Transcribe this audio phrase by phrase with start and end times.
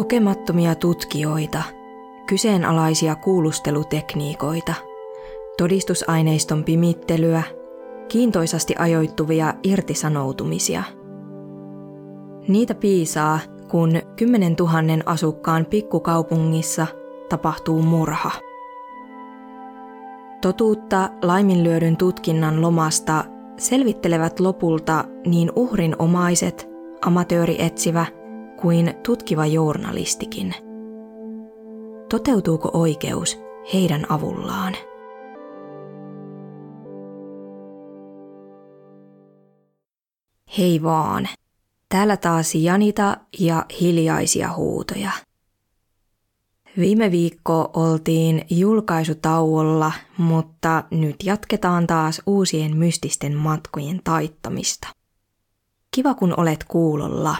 [0.00, 1.62] Kokemattomia tutkijoita,
[2.26, 4.74] kyseenalaisia kuulustelutekniikoita,
[5.58, 7.42] todistusaineiston pimittelyä,
[8.08, 10.82] kiintoisasti ajoittuvia irtisanoutumisia.
[12.48, 14.72] Niitä piisaa, kun 10 000
[15.06, 16.86] asukkaan pikkukaupungissa
[17.28, 18.30] tapahtuu murha.
[20.40, 23.24] Totuutta laiminlyödyn tutkinnan lomasta
[23.56, 26.68] selvittelevät lopulta niin uhrin omaiset,
[27.02, 28.06] amatöörietsivä
[28.62, 30.54] kuin tutkiva journalistikin.
[32.08, 33.38] Toteutuuko oikeus
[33.72, 34.76] heidän avullaan?
[40.58, 41.28] Hei vaan.
[41.88, 45.10] Täällä taas Janita ja hiljaisia huutoja.
[46.78, 54.88] Viime viikko oltiin julkaisutauolla, mutta nyt jatketaan taas uusien mystisten matkojen taittamista.
[55.94, 57.36] Kiva kun olet kuulolla.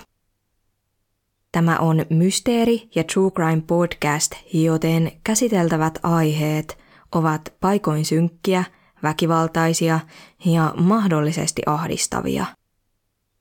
[1.52, 6.78] Tämä on Mysteeri ja True Crime Podcast, joten käsiteltävät aiheet
[7.12, 8.64] ovat paikoin synkkiä,
[9.02, 10.00] väkivaltaisia
[10.44, 12.46] ja mahdollisesti ahdistavia–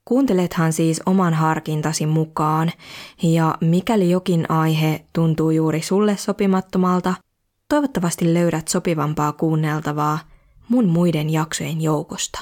[0.09, 2.71] Kuuntelethan siis oman harkintasi mukaan,
[3.23, 7.13] ja mikäli jokin aihe tuntuu juuri sulle sopimattomalta,
[7.69, 10.19] toivottavasti löydät sopivampaa kuunneltavaa
[10.69, 12.39] mun muiden jaksojen joukosta.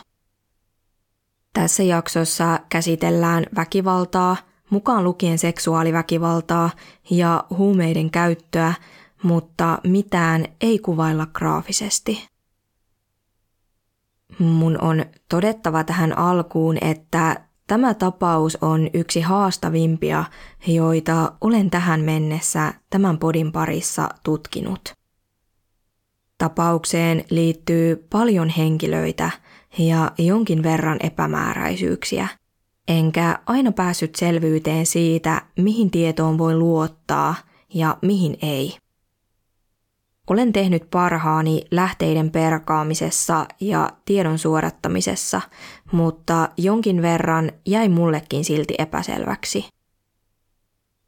[1.54, 4.38] Tässä jaksossa käsitellään väkivaltaa,
[4.70, 6.70] mukaan lukien seksuaaliväkivaltaa
[7.10, 8.74] ja huumeiden käyttöä,
[9.24, 12.28] mutta mitään ei kuvailla graafisesti.
[14.40, 20.24] Mun on todettava tähän alkuun, että Tämä tapaus on yksi haastavimpia,
[20.68, 24.94] joita olen tähän mennessä tämän podin parissa tutkinut.
[26.38, 29.30] Tapaukseen liittyy paljon henkilöitä
[29.78, 32.28] ja jonkin verran epämääräisyyksiä,
[32.88, 37.36] enkä aina päässyt selvyyteen siitä, mihin tietoon voi luottaa
[37.74, 38.78] ja mihin ei.
[40.30, 45.42] Olen tehnyt parhaani lähteiden perkaamisessa ja tiedon suorattamisessa,
[45.92, 49.70] mutta jonkin verran jäi mullekin silti epäselväksi.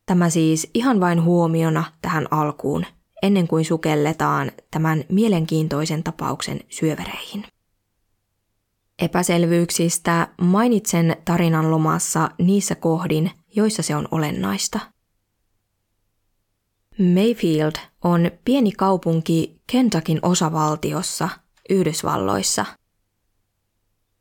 [0.05, 2.85] Tämä siis ihan vain huomiona tähän alkuun,
[3.21, 7.45] ennen kuin sukelletaan tämän mielenkiintoisen tapauksen syövereihin.
[9.01, 14.79] Epäselvyyksistä mainitsen tarinan lomassa niissä kohdin, joissa se on olennaista–
[16.99, 17.71] Mayfield
[18.03, 21.29] on pieni kaupunki Kentakin osavaltiossa
[21.69, 22.65] Yhdysvalloissa.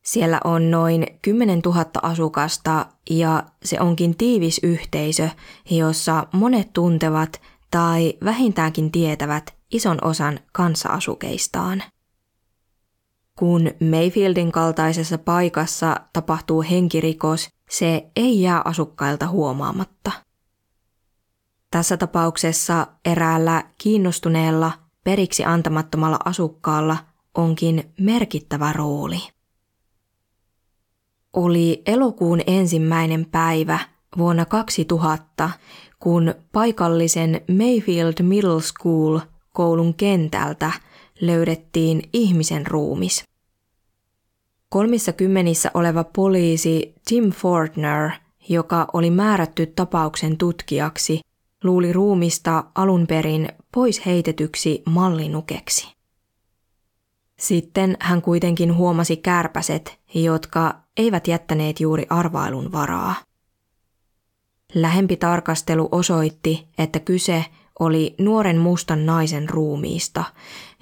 [0.05, 5.29] Siellä on noin 10 000 asukasta ja se onkin tiivis yhteisö,
[5.71, 7.41] jossa monet tuntevat
[7.71, 11.83] tai vähintäänkin tietävät ison osan kanssa-asukeistaan.
[13.39, 20.13] Kun Mayfieldin kaltaisessa paikassa tapahtuu henkirikos, se ei jää asukkailta huomaamatta–
[21.71, 24.73] tässä tapauksessa eräällä kiinnostuneella,
[25.05, 26.97] periksi antamattomalla asukkaalla
[27.35, 29.21] onkin merkittävä rooli.
[31.33, 33.79] Oli elokuun ensimmäinen päivä
[34.19, 35.51] vuonna 2000,
[35.99, 39.21] kun paikallisen Mayfield Middle School
[39.53, 40.73] koulun kentältä
[41.21, 43.25] löydettiin ihmisen ruumis.
[44.69, 48.11] Kolmissa kymmenissä oleva poliisi Tim Fortner,
[48.49, 51.21] joka oli määrätty tapauksen tutkijaksi,
[51.65, 55.95] luuli ruumista alun perin pois heitetyksi mallinukeksi.
[57.39, 63.15] Sitten hän kuitenkin huomasi kärpäset, jotka eivät jättäneet juuri arvailun varaa.
[64.75, 67.45] Lähempi tarkastelu osoitti, että kyse
[67.79, 70.25] oli nuoren mustan naisen ruumiista,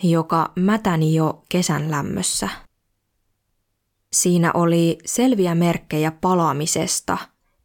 [0.02, 2.48] joka mätäni jo kesän lämmössä.
[4.12, 7.18] Siinä oli selviä merkkejä palaamisesta.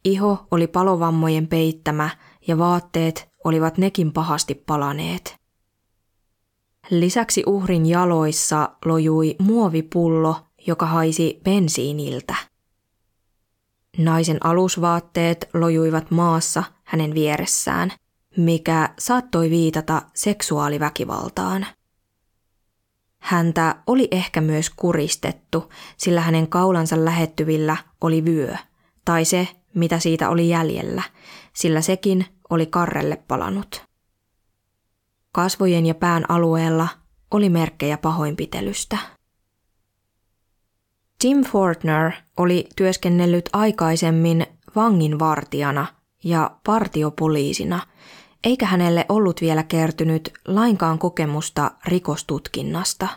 [0.04, 2.10] Iho oli palovammojen peittämä
[2.46, 5.36] ja vaatteet olivat nekin pahasti palaneet.
[6.90, 10.36] Lisäksi uhrin jaloissa lojui muovipullo,
[10.66, 12.34] joka haisi bensiiniltä.
[13.98, 17.92] Naisen alusvaatteet lojuivat maassa hänen vieressään,
[18.36, 21.66] mikä saattoi viitata seksuaaliväkivaltaan.
[23.18, 28.56] Häntä oli ehkä myös kuristettu, sillä hänen kaulansa lähettyvillä oli vyö,
[29.04, 31.02] tai se, mitä siitä oli jäljellä,
[31.52, 33.84] sillä sekin oli karrelle palanut.
[35.32, 36.88] Kasvojen ja pään alueella
[37.30, 38.98] oli merkkejä pahoinpitelystä.
[41.18, 44.46] Tim Fortner oli työskennellyt aikaisemmin
[44.76, 45.86] vanginvartijana
[46.24, 47.80] ja partiopoliisina,
[48.44, 53.08] eikä hänelle ollut vielä kertynyt lainkaan kokemusta rikostutkinnasta.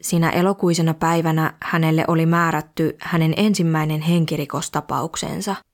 [0.00, 5.56] Sinä elokuisena päivänä hänelle oli määrätty hänen ensimmäinen henkirikostapauksensa–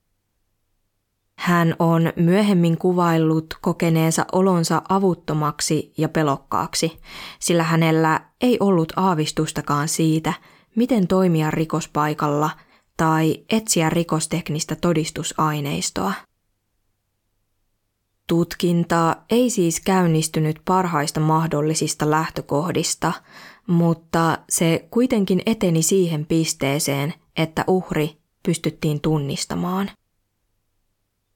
[1.38, 7.00] Hän on myöhemmin kuvaillut kokeneensa olonsa avuttomaksi ja pelokkaaksi,
[7.40, 10.32] sillä hänellä ei ollut aavistustakaan siitä,
[10.76, 12.50] miten toimia rikospaikalla
[12.96, 16.12] tai etsiä rikosteknistä todistusaineistoa.
[18.28, 23.12] Tutkinta ei siis käynnistynyt parhaista mahdollisista lähtökohdista,
[23.66, 29.90] mutta se kuitenkin eteni siihen pisteeseen, että uhri pystyttiin tunnistamaan.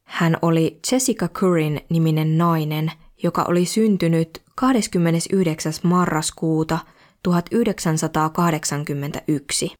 [0.05, 2.93] Hän oli Jessica Currin niminen nainen,
[3.23, 5.73] joka oli syntynyt 29.
[5.83, 6.79] marraskuuta
[7.23, 9.75] 1981.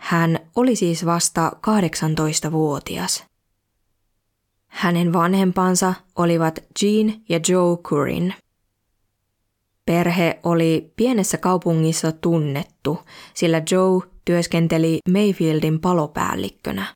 [0.00, 3.27] Hän oli siis vasta 18-vuotias.
[4.78, 8.34] Hänen vanhempansa olivat Jean ja Joe Currin.
[9.86, 12.98] Perhe oli pienessä kaupungissa tunnettu,
[13.34, 16.94] sillä Joe työskenteli Mayfieldin palopäällikkönä.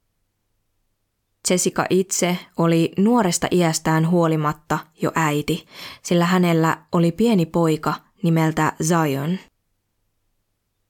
[1.51, 5.67] Jessica itse oli nuoresta iästään huolimatta jo äiti,
[6.03, 9.39] sillä hänellä oli pieni poika nimeltä Zion.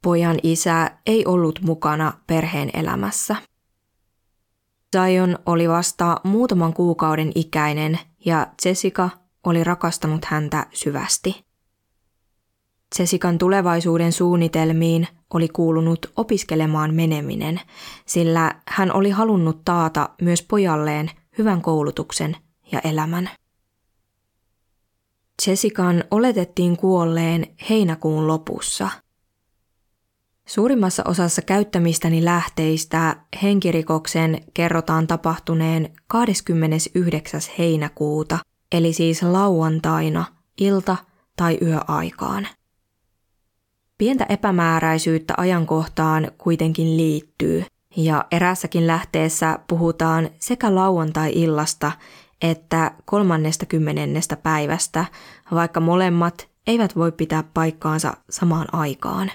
[0.03, 3.37] Pojan isä ei ollut mukana perheen elämässä.
[4.93, 9.09] Zion oli vasta muutaman kuukauden ikäinen ja Jessica
[9.45, 11.45] oli rakastanut häntä syvästi.
[12.99, 17.61] Jessican tulevaisuuden suunnitelmiin oli kuulunut opiskelemaan meneminen,
[18.07, 22.37] sillä hän oli halunnut taata myös pojalleen hyvän koulutuksen
[22.73, 23.31] ja elämän.
[25.47, 28.89] Jessican oletettiin kuolleen heinäkuun lopussa.
[30.47, 37.41] Suurimmassa osassa käyttämistäni lähteistä henkirikoksen kerrotaan tapahtuneen 29.
[37.59, 38.39] heinäkuuta,
[38.73, 40.25] eli siis lauantaina,
[40.61, 40.97] ilta-
[41.37, 42.49] tai yöaikaan.
[43.99, 47.65] Pientä epämääräisyyttä ajankohtaan kuitenkin liittyy,
[47.97, 51.93] ja erässäkin lähteessä puhutaan sekä lauantai-illasta
[52.43, 55.05] että kolmannesta kymmenennestä päivästä,
[55.55, 59.31] vaikka molemmat eivät voi pitää paikkaansa samaan aikaan.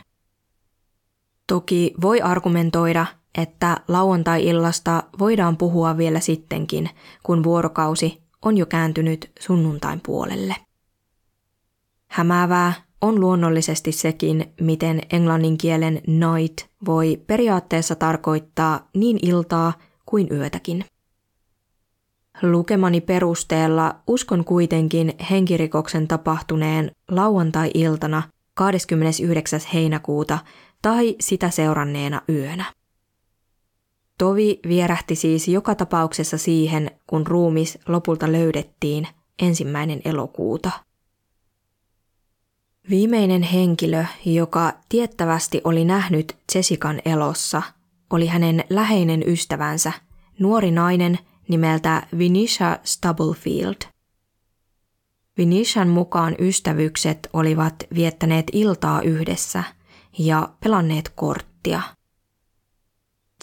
[1.48, 3.06] Toki voi argumentoida,
[3.38, 6.90] että lauantai-illasta voidaan puhua vielä sittenkin,
[7.24, 10.56] kun vuorokausi on jo kääntynyt sunnuntain puolelle.
[12.08, 19.74] Hämäävää on luonnollisesti sekin, miten englannin kielen night voi periaatteessa tarkoittaa niin iltaa
[20.06, 20.86] kuin yötäkin.
[22.42, 28.24] Lukemani perusteella uskon kuitenkin henkirikoksen tapahtuneen lauantai-iltana
[28.54, 29.62] 29.
[29.74, 30.40] heinäkuuta
[30.82, 32.66] tai sitä seuranneena yönä.
[34.18, 39.08] Tovi vierähti siis joka tapauksessa siihen, kun ruumis lopulta löydettiin
[39.40, 40.72] ensimmäinen elokuuta–
[42.90, 47.62] Viimeinen henkilö, joka tiettävästi oli nähnyt Jessican elossa,
[48.10, 49.92] oli hänen läheinen ystävänsä,
[50.40, 53.76] nuori nainen nimeltä Vinisha Stubblefield.
[55.38, 59.64] Vinishan mukaan ystävykset olivat viettäneet iltaa yhdessä
[60.19, 61.81] ja pelanneet korttia.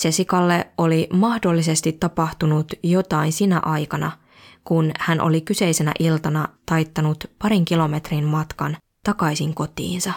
[0.04, 4.12] Jessicalle oli mahdollisesti tapahtunut jotain sinä aikana,
[4.64, 10.12] kun hän oli kyseisenä iltana taittanut parin kilometrin matkan takaisin kotiinsa.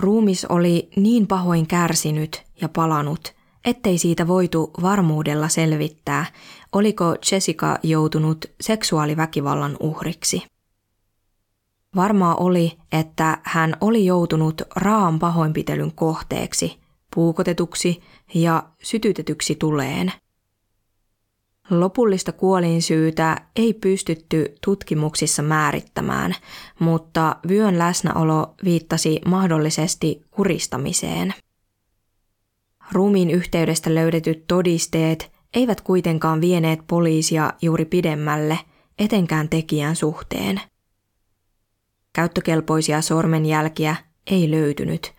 [0.00, 6.26] Ruumis oli niin pahoin kärsinyt ja palanut, ettei siitä voitu varmuudella selvittää,
[6.72, 10.42] oliko Jessica joutunut seksuaaliväkivallan uhriksi.
[11.98, 16.78] Varmaa oli, että hän oli joutunut raan pahoinpitelyn kohteeksi,
[17.14, 18.02] puukotetuksi
[18.34, 20.12] ja sytytetyksi tuleen–
[21.70, 26.34] Lopullista kuolinsyytä ei pystytty tutkimuksissa määrittämään,
[26.78, 31.34] mutta vyön läsnäolo viittasi mahdollisesti kuristamiseen.
[32.92, 38.58] Ruumiin yhteydestä löydetyt todisteet eivät kuitenkaan vieneet poliisia juuri pidemmälle,
[38.98, 40.60] etenkään tekijän suhteen.
[42.18, 43.96] Käyttökelpoisia sormenjälkiä
[44.26, 45.12] ei löytynyt,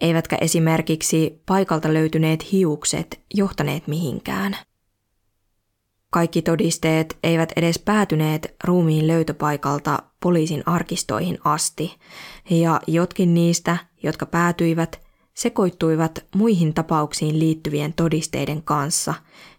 [0.00, 4.56] eivätkä esimerkiksi paikalta löytyneet hiukset johtaneet mihinkään.
[6.10, 11.96] Kaikki todisteet eivät edes päätyneet ruumiin löytöpaikalta poliisin arkistoihin asti,
[12.50, 15.00] ja jotkin niistä, jotka päätyivät,
[15.34, 19.14] sekoittuivat muihin tapauksiin liittyvien todisteiden kanssa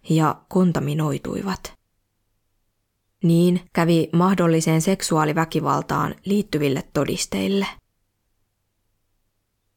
[0.09, 1.85] ja kontaminoituivat.
[3.25, 7.67] Niin kävi mahdolliseen seksuaaliväkivaltaan liittyville todisteille–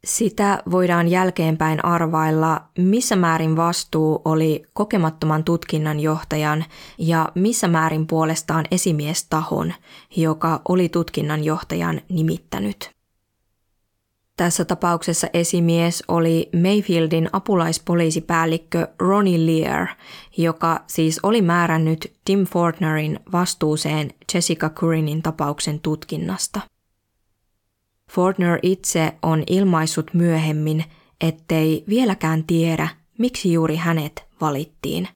[0.05, 6.65] sitä voidaan jälkeenpäin arvailla, missä määrin vastuu oli kokemattoman tutkinnan johtajan
[6.99, 9.75] ja missä määrin puolestaan esimiestahon,
[10.17, 12.98] joka oli tutkinnan johtajan nimittänyt.
[14.39, 19.89] Tässä tapauksessa esimies oli Mayfieldin apulaispoliisipäällikkö Ronnie Lear,
[20.37, 26.61] joka siis oli määrännyt Tim Fortnerin vastuuseen Jessica Currinin tapauksen tutkinnasta.
[28.11, 30.85] Fortner itse on ilmaissut myöhemmin,
[31.21, 35.09] ettei vieläkään tiedä, miksi juuri hänet valittiin.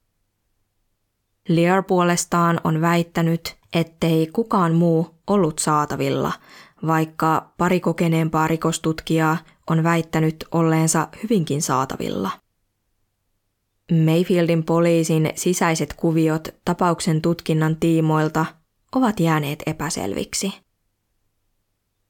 [1.48, 6.32] Lear puolestaan on väittänyt, ettei kukaan muu ollut saatavilla,
[6.86, 9.36] vaikka pari kokeneempaa rikostutkijaa
[9.70, 12.30] on väittänyt olleensa hyvinkin saatavilla.
[14.04, 18.46] Mayfieldin poliisin sisäiset kuviot tapauksen tutkinnan tiimoilta
[18.94, 20.52] ovat jääneet epäselviksi.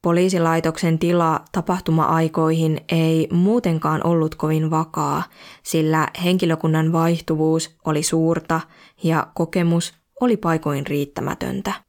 [0.01, 5.23] Poliisilaitoksen tila tapahtuma-aikoihin ei muutenkaan ollut kovin vakaa,
[5.63, 8.61] sillä henkilökunnan vaihtuvuus oli suurta
[9.03, 11.82] ja kokemus oli paikoin riittämätöntä.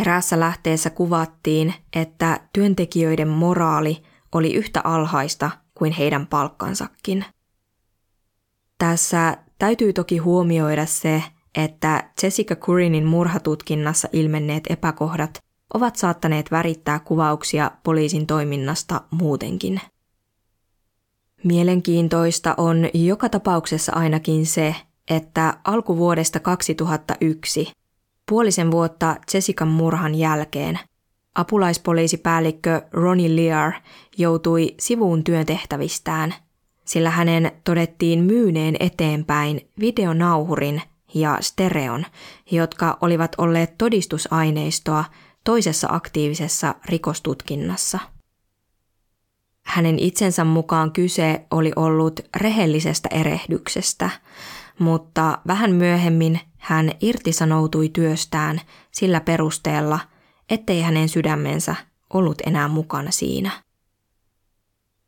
[0.00, 4.02] Eräässä lähteessä kuvattiin, että työntekijöiden moraali
[4.32, 7.24] oli yhtä alhaista kuin heidän palkkansakin.
[8.78, 11.22] Tässä täytyy toki huomioida se,
[11.54, 19.80] että Jessica Curinin murhatutkinnassa ilmenneet epäkohdat ovat saattaneet värittää kuvauksia poliisin toiminnasta muutenkin.
[21.44, 24.74] Mielenkiintoista on joka tapauksessa ainakin se,
[25.10, 27.72] että alkuvuodesta 2001,
[28.28, 30.78] puolisen vuotta Jessican murhan jälkeen,
[31.34, 33.72] apulaispoliisipäällikkö Ronnie Lear
[34.18, 36.34] joutui sivuun työntehtävistään,
[36.84, 40.82] sillä hänen todettiin myyneen eteenpäin videonauhurin
[41.14, 42.04] ja stereon,
[42.50, 45.04] jotka olivat olleet todistusaineistoa
[45.44, 47.98] toisessa aktiivisessa rikostutkinnassa.
[49.64, 54.10] Hänen itsensä mukaan kyse oli ollut rehellisestä erehdyksestä,
[54.78, 58.60] mutta vähän myöhemmin hän irtisanoutui työstään
[58.90, 60.00] sillä perusteella,
[60.50, 61.74] ettei hänen sydämensä
[62.12, 63.50] ollut enää mukana siinä.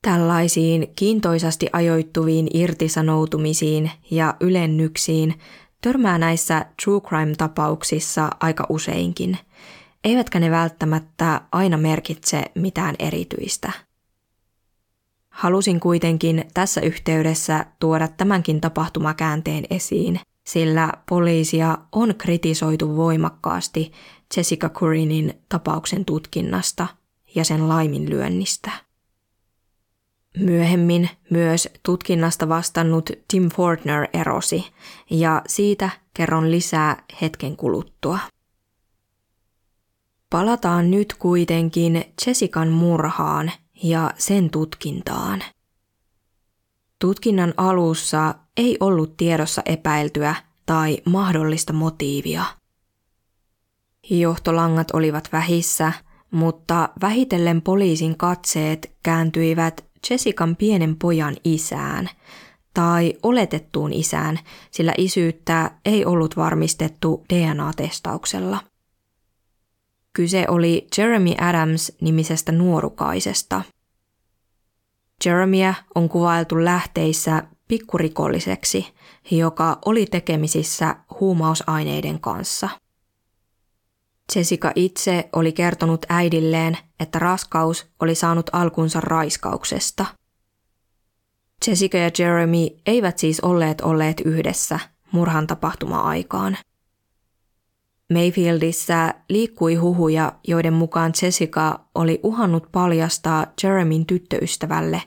[0.02, 5.35] Tällaisiin kiintoisasti ajoittuviin irtisanoutumisiin ja ylennyksiin
[5.80, 9.38] törmää näissä true crime-tapauksissa aika useinkin–
[10.04, 13.73] eivätkä ne välttämättä aina merkitse mitään erityistä.
[15.30, 20.21] Halusin kuitenkin tässä yhteydessä tuoda tämänkin tapahtumakäänteen esiin,
[20.52, 23.92] sillä poliisia on kritisoitu voimakkaasti
[24.37, 26.87] Jessica Curinin tapauksen tutkinnasta
[27.35, 28.71] ja sen laiminlyönnistä.
[30.38, 34.66] Myöhemmin myös tutkinnasta vastannut Tim Fortner erosi,
[35.11, 38.19] ja siitä kerron lisää hetken kuluttua.
[40.30, 43.52] Palataan nyt kuitenkin Jessican murhaan
[43.83, 45.42] ja sen tutkintaan.
[46.99, 50.35] Tutkinnan alussa ei ollut tiedossa epäiltyä
[50.67, 52.45] tai mahdollista motiivia.
[54.11, 55.93] Johtolangat olivat vähissä,
[56.31, 62.11] mutta vähitellen poliisin katseet kääntyivät Jessican pienen pojan isään
[62.75, 64.38] tai oletettuun isään,
[64.71, 68.61] sillä isyyttä ei ollut varmistettu DNA-testauksella.
[70.12, 73.62] Kyse oli Jeremy Adams-nimisestä nuorukaisesta.
[75.25, 78.87] Jeremyä on kuvailtu lähteissä pikkurikolliseksi,
[79.31, 82.69] joka oli tekemisissä huumausaineiden kanssa.
[84.37, 90.07] Jessica itse oli kertonut äidilleen, että raskaus oli saanut alkunsa raiskauksesta.
[91.67, 94.81] Jessica ja Jeremy eivät siis olleet olleet yhdessä
[95.12, 96.57] murhan tapahtuma-aikaan–
[98.12, 105.03] Mayfieldissä liikkui huhuja, joiden mukaan Jessica oli uhannut paljastaa Jeremyn tyttöystävälle,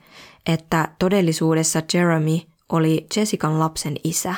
[0.46, 2.39] että todellisuudessa Jeremy
[2.74, 4.36] oli Jessican lapsen isä.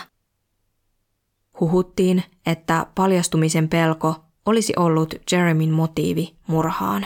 [1.59, 4.15] Huhuttiin, että paljastumisen pelko
[4.45, 7.05] olisi ollut Jeremyn motiivi murhaan.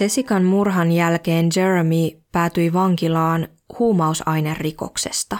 [0.00, 5.38] Jessican murhan jälkeen Jeremy päätyi vankilaan huumausainerikoksesta.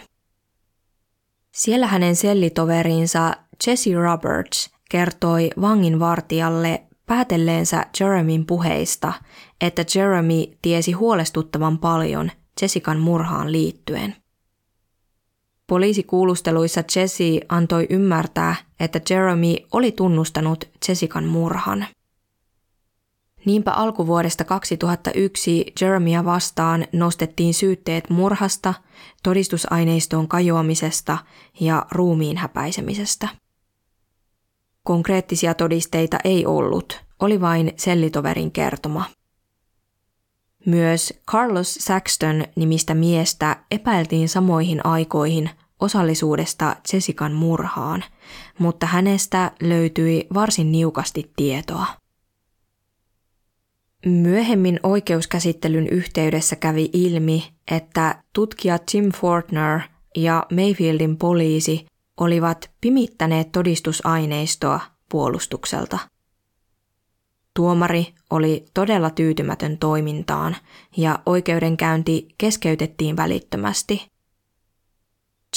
[1.54, 3.32] Siellä hänen sellitoverinsa
[3.66, 9.12] Jesse Roberts kertoi vanginvartijalle päätelleensä Jeremyn puheista,
[9.60, 12.30] että Jeremy tiesi huolestuttavan paljon
[12.62, 14.16] Jessican murhaan liittyen.
[15.66, 21.87] Poliisikuulusteluissa Jesse antoi ymmärtää, että Jeremy oli tunnustanut Jessican murhan–
[23.44, 28.75] Niinpä alkuvuodesta 2001 Jeremia vastaan nostettiin syytteet murhasta,
[29.23, 31.18] todistusaineistoon kajoamisesta
[31.61, 33.28] ja ruumiin häpäisemisestä.
[34.82, 39.04] Konkreettisia todisteita ei ollut, oli vain sellitoverin kertoma.
[40.66, 48.04] Myös Carlos Saxton nimistä miestä epäiltiin samoihin aikoihin osallisuudesta Jessican murhaan,
[48.59, 52.00] mutta hänestä löytyi varsin niukasti tietoa.
[54.07, 59.80] Myöhemmin oikeuskäsittelyn yhteydessä kävi ilmi, että tutkija Tim Fortner
[60.16, 61.87] ja Mayfieldin poliisi
[62.21, 65.99] olivat pimittäneet todistusaineistoa puolustukselta.
[67.54, 70.57] Tuomari oli todella tyytymätön toimintaan
[70.97, 74.07] ja oikeudenkäynti keskeytettiin välittömästi.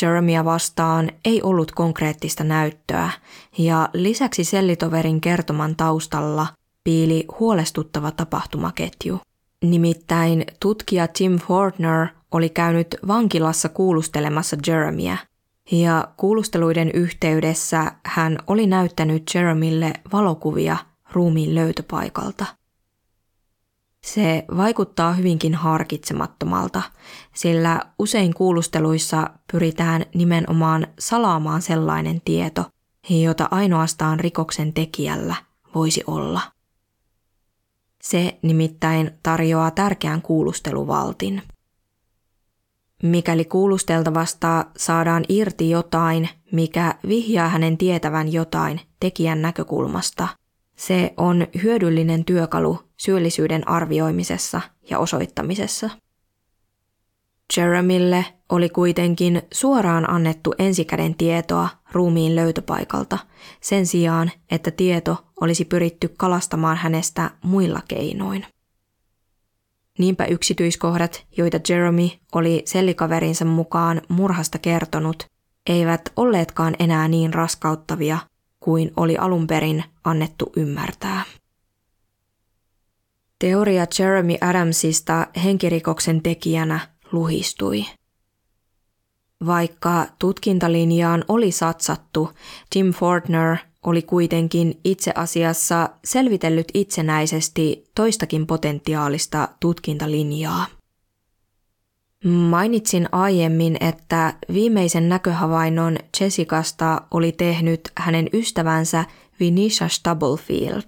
[0.01, 3.09] Jeremia vastaan ei ollut konkreettista näyttöä
[3.57, 6.47] ja lisäksi sellitoverin kertoman taustalla
[6.83, 9.19] piili huolestuttava tapahtumaketju.
[9.63, 15.17] Nimittäin tutkija Tim Fortner oli käynyt vankilassa kuulustelemassa Jeremiä
[15.71, 20.77] ja kuulusteluiden yhteydessä hän oli näyttänyt Jeremille valokuvia
[21.11, 22.45] ruumiin löytöpaikalta.
[24.03, 26.81] Se vaikuttaa hyvinkin harkitsemattomalta,
[27.33, 32.65] sillä usein kuulusteluissa pyritään nimenomaan salaamaan sellainen tieto,
[33.09, 35.35] jota ainoastaan rikoksen tekijällä
[35.75, 36.41] voisi olla.
[38.03, 41.41] Se nimittäin tarjoaa tärkeän kuulusteluvaltin.
[43.03, 50.27] Mikäli kuulusteltavasta saadaan irti jotain, mikä vihjaa hänen tietävän jotain tekijän näkökulmasta,
[50.75, 55.89] se on hyödyllinen työkalu syyllisyyden arvioimisessa ja osoittamisessa.
[57.57, 63.17] Jeremille oli kuitenkin suoraan annettu ensikäden tietoa ruumiin löytöpaikalta
[63.61, 68.45] sen sijaan, että tieto olisi pyritty kalastamaan hänestä muilla keinoin.
[69.99, 75.25] Niinpä yksityiskohdat, joita Jeremy oli sellikaverinsa mukaan murhasta kertonut,
[75.69, 78.17] eivät olleetkaan enää niin raskauttavia
[78.59, 81.23] kuin oli alun perin annettu ymmärtää.
[83.39, 86.79] Teoria Jeremy Adamsista henkirikoksen tekijänä
[87.11, 87.85] luhistui.
[89.45, 92.29] Vaikka tutkintalinjaan oli satsattu,
[92.69, 100.65] Tim Fortner oli kuitenkin itse asiassa selvitellyt itsenäisesti toistakin potentiaalista tutkintalinjaa.
[102.25, 109.05] Mainitsin aiemmin, että viimeisen näköhavainnon Jessicasta oli tehnyt hänen ystävänsä
[109.39, 110.83] Vinisha Stubblefield.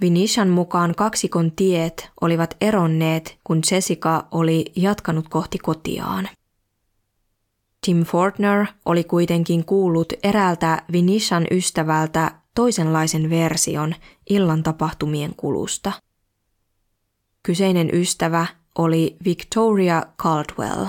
[0.00, 6.28] Vinishan mukaan kaksikon tiet olivat eronneet, kun Jessica oli jatkanut kohti kotiaan.
[7.86, 13.94] Tim Fortner oli kuitenkin kuullut eräältä Vinishan ystävältä toisenlaisen version
[14.30, 15.92] illan tapahtumien kulusta.
[17.42, 18.46] Kyseinen ystävä
[18.78, 20.86] oli Victoria Caldwell.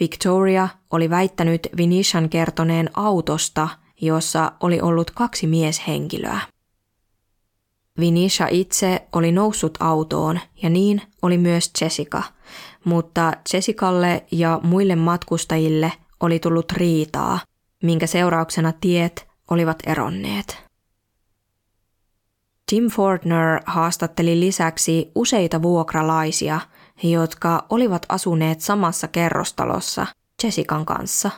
[0.00, 3.68] Victoria oli väittänyt Vinishan kertoneen autosta,
[4.00, 6.40] jossa oli ollut kaksi mieshenkilöä.
[8.00, 12.22] Vinisha itse oli noussut autoon ja niin oli myös Jessica,
[12.86, 17.38] mutta Jessicalle ja muille matkustajille oli tullut riitaa,
[17.82, 20.64] minkä seurauksena tiet olivat eronneet.
[22.70, 26.60] Tim Fortner haastatteli lisäksi useita vuokralaisia,
[27.02, 30.06] jotka olivat asuneet samassa kerrostalossa
[30.42, 31.30] Jessican kanssa.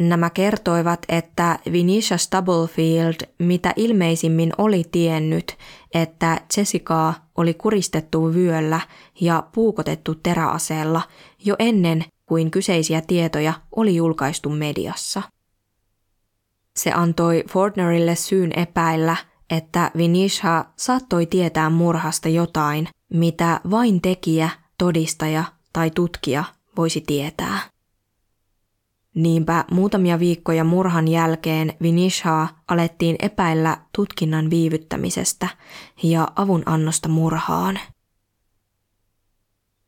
[0.00, 5.56] Nämä kertoivat, että Vinisha Stubblefield mitä ilmeisimmin oli tiennyt,
[5.94, 8.80] että Jessicaa oli kuristettu vyöllä
[9.20, 11.02] ja puukotettu teräaseella
[11.44, 15.22] jo ennen kuin kyseisiä tietoja oli julkaistu mediassa.
[16.76, 19.16] Se antoi Fortnerille syyn epäillä,
[19.50, 26.44] että Vinisha saattoi tietää murhasta jotain, mitä vain tekijä, todistaja tai tutkija
[26.76, 27.77] voisi tietää.
[29.18, 35.48] Niinpä muutamia viikkoja murhan jälkeen Vinishaa alettiin epäillä tutkinnan viivyttämisestä
[36.02, 37.78] ja avunannosta murhaan.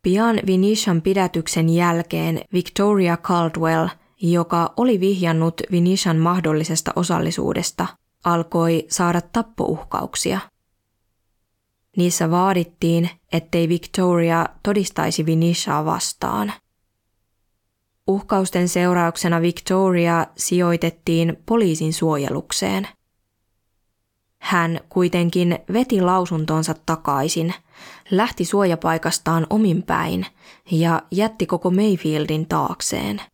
[0.03, 3.89] Pian Vinishan pidätyksen jälkeen Victoria Caldwell,
[4.23, 7.87] joka oli vihjannut Vinishan mahdollisesta osallisuudesta,
[8.25, 10.41] alkoi saada tappouhkauksia.
[11.97, 16.53] Niissä vaadittiin, ettei Victoria todistaisi Vinishaa vastaan.
[18.11, 22.89] Uhkausten seurauksena Victoria sijoitettiin poliisin suojelukseen.
[24.39, 27.55] Hän kuitenkin veti lausuntonsa takaisin,
[28.11, 30.27] lähti suojapaikastaan omin päin
[30.71, 33.23] ja jätti koko Mayfieldin taakseen–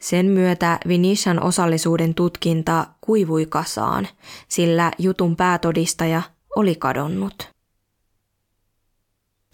[0.00, 4.08] sen myötä Vinishan osallisuuden tutkinta kuivui kasaan,
[4.48, 6.22] sillä jutun päätodistaja
[6.56, 7.55] oli kadonnut.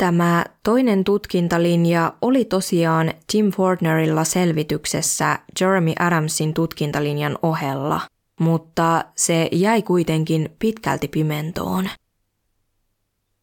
[0.03, 8.01] Tämä toinen tutkintalinja oli tosiaan Tim Fortnerilla selvityksessä Jeremy Adamsin tutkintalinjan ohella,
[8.41, 11.89] mutta se jäi kuitenkin pitkälti pimentoon.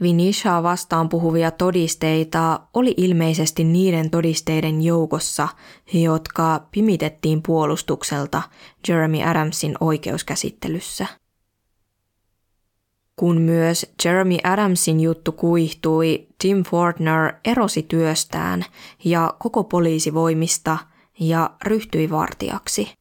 [0.02, 5.48] Vinishaa vastaan puhuvia todisteita oli ilmeisesti niiden todisteiden joukossa,
[5.94, 8.42] jotka pimitettiin puolustukselta
[8.88, 11.08] Jeremy Adamsin oikeuskäsittelyssä.
[13.20, 18.66] Kun myös Jeremy Adamsin juttu kuihtui, Tim Fortner erosi työstään
[19.04, 20.78] ja koko poliisivoimista
[21.20, 22.94] ja ryhtyi vartijaksi.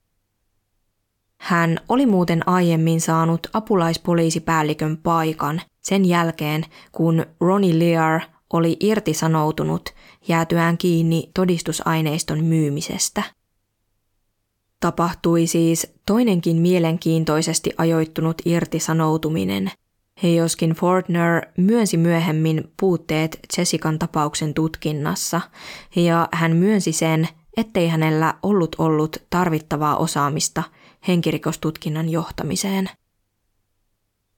[1.41, 8.21] Hän oli muuten aiemmin saanut apulaispoliisipäällikön paikan sen jälkeen, kun Ronnie Lear
[8.53, 9.95] oli irtisanoutunut
[10.29, 13.23] jäätyään kiinni todistusaineiston myymisestä.
[14.81, 19.71] Tapahtui siis toinenkin mielenkiintoisesti ajoittunut irtisanoutuminen,
[20.23, 25.41] joskin Fortner myönsi myöhemmin puutteet Jessican tapauksen tutkinnassa,
[25.97, 30.63] ja hän myönsi sen, ettei hänellä ollut ollut tarvittavaa osaamista
[31.09, 32.91] henkirikostutkinnan johtamiseen.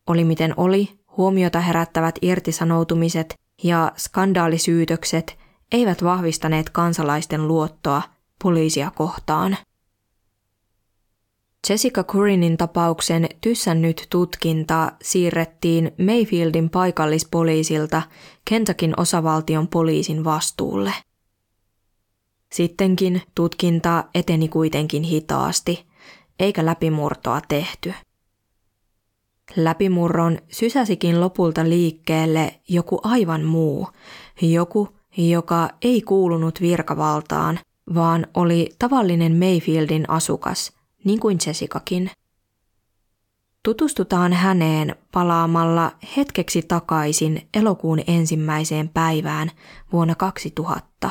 [0.07, 5.39] Oli miten oli, huomiota herättävät irtisanoutumiset ja skandaalisyytökset
[5.73, 8.03] eivät vahvistaneet kansalaisten luottoa
[8.43, 9.57] poliisia kohtaan.
[11.69, 18.03] Jessica Curinin tapauksen tyssännyt tutkinta siirrettiin Mayfieldin paikallispoliisilta
[18.45, 20.93] Kentakin osavaltion poliisin vastuulle.
[22.53, 25.87] Sittenkin tutkinta eteni kuitenkin hitaasti,
[26.39, 27.95] eikä läpimurtoa tehty.
[29.57, 33.89] Läpimurron sysäsikin lopulta liikkeelle joku aivan muu,
[34.43, 37.59] joku, joka ei kuulunut virkavaltaan,
[37.95, 42.11] vaan oli tavallinen Mayfieldin asukas, niin kuin Jessicakin.
[43.63, 49.51] Tutustutaan häneen palaamalla hetkeksi takaisin elokuun ensimmäiseen päivään
[49.93, 51.11] vuonna 2000,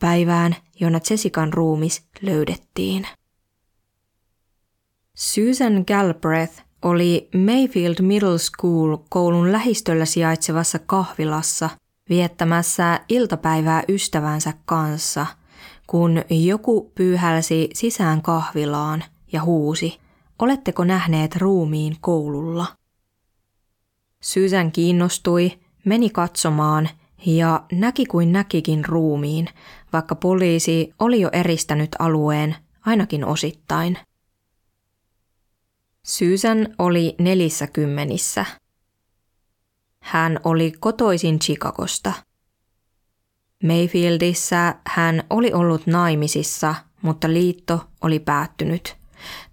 [0.00, 3.06] päivään, jona Jessican ruumis löydettiin.
[5.16, 11.70] Susan Galbraith oli Mayfield Middle School koulun lähistöllä sijaitsevassa kahvilassa
[12.08, 15.26] viettämässä iltapäivää ystävänsä kanssa,
[15.86, 19.98] kun joku pyyhälsi sisään kahvilaan ja huusi,
[20.38, 22.66] oletteko nähneet ruumiin koululla?
[24.20, 26.88] Susan kiinnostui, meni katsomaan
[27.26, 29.48] ja näki kuin näkikin ruumiin,
[29.92, 33.98] vaikka poliisi oli jo eristänyt alueen ainakin osittain–
[36.02, 38.44] Susan oli nelissä kymmenissä.
[40.02, 42.12] Hän oli kotoisin Chicagosta.
[43.64, 48.96] Mayfieldissä hän oli ollut naimisissa, mutta liitto oli päättynyt.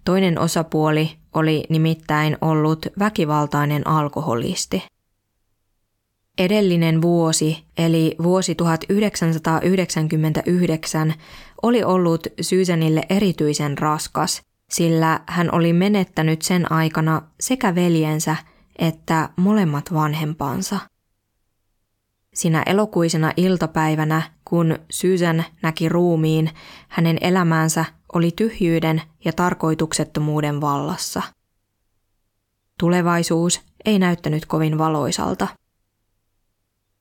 [0.08, 4.82] Toinen osapuoli oli nimittäin ollut väkivaltainen alkoholisti.
[6.38, 11.14] Edellinen vuosi, eli vuosi 1999,
[11.62, 18.36] oli ollut Susanille erityisen raskas sillä hän oli menettänyt sen aikana sekä veljensä
[18.78, 20.78] että molemmat vanhempansa.
[22.34, 26.50] Sinä elokuisena iltapäivänä, kun Susan näki ruumiin,
[26.88, 31.22] hänen elämänsä oli tyhjyyden ja tarkoituksettomuuden vallassa.
[32.80, 35.48] Tulevaisuus ei näyttänyt kovin valoisalta.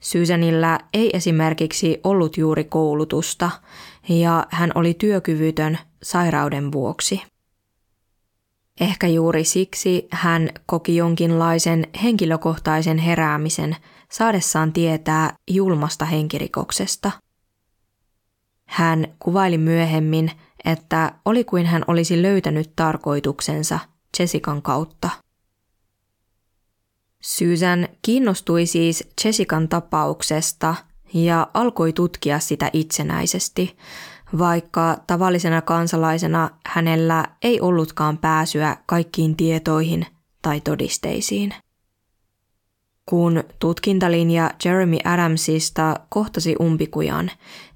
[0.02, 3.52] Susanilla ei esimerkiksi ollut juuri koulutusta
[4.10, 7.22] ja hän oli työkyvytön sairauden vuoksi.
[8.82, 13.76] Ehkä juuri siksi hän koki jonkinlaisen henkilökohtaisen heräämisen
[14.12, 17.12] saadessaan tietää julmasta henkirikoksesta.
[18.66, 20.32] Hän kuvaili myöhemmin,
[20.72, 23.80] että oli kuin hän olisi löytänyt tarkoituksensa
[24.20, 25.10] Jessican kautta.
[27.22, 30.76] Susan kiinnostui siis Jessican tapauksesta
[31.14, 33.78] ja alkoi tutkia sitä itsenäisesti,
[34.38, 40.06] vaikka tavallisena kansalaisena hänellä ei ollutkaan pääsyä kaikkiin tietoihin
[40.42, 41.54] tai todisteisiin.
[43.10, 47.32] Kun tutkintalinja Jeremy Adamsista kohtasi umpikujan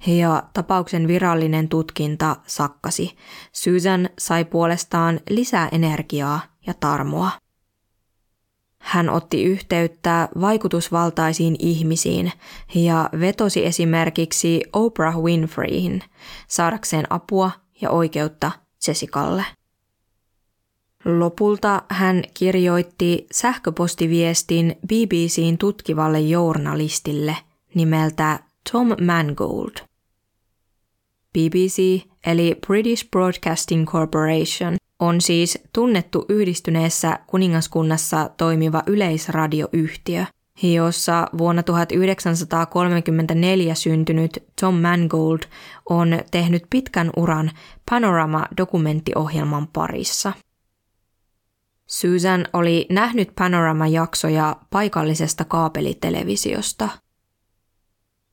[0.08, 3.16] ja tapauksen virallinen tutkinta sakkasi,
[3.52, 7.32] Susan sai puolestaan lisää energiaa ja tarmoa.
[8.80, 12.32] Hän otti yhteyttä vaikutusvaltaisiin ihmisiin
[12.76, 16.04] ja vetosi esimerkiksi Oprah Winfreyhin
[16.48, 18.52] saadakseen apua ja oikeutta
[18.88, 19.46] Jessicalle.
[21.06, 27.38] Lopulta hän kirjoitti sähköpostiviestin BBCn tutkivalle journalistille
[27.76, 28.40] nimeltä
[28.72, 29.72] Tom Mangold.
[31.34, 40.26] BBC eli British Broadcasting Corporation on siis tunnettu yhdistyneessä kuningaskunnassa toimiva yleisradioyhtiö,
[40.64, 45.40] jossa vuonna 1934 syntynyt Tom Mangold
[45.90, 47.52] on tehnyt pitkän uran
[47.90, 50.34] Panorama-dokumenttiohjelman parissa.
[51.92, 56.90] Susan oli nähnyt Panorama-jaksoja paikallisesta kaapelitelevisiosta.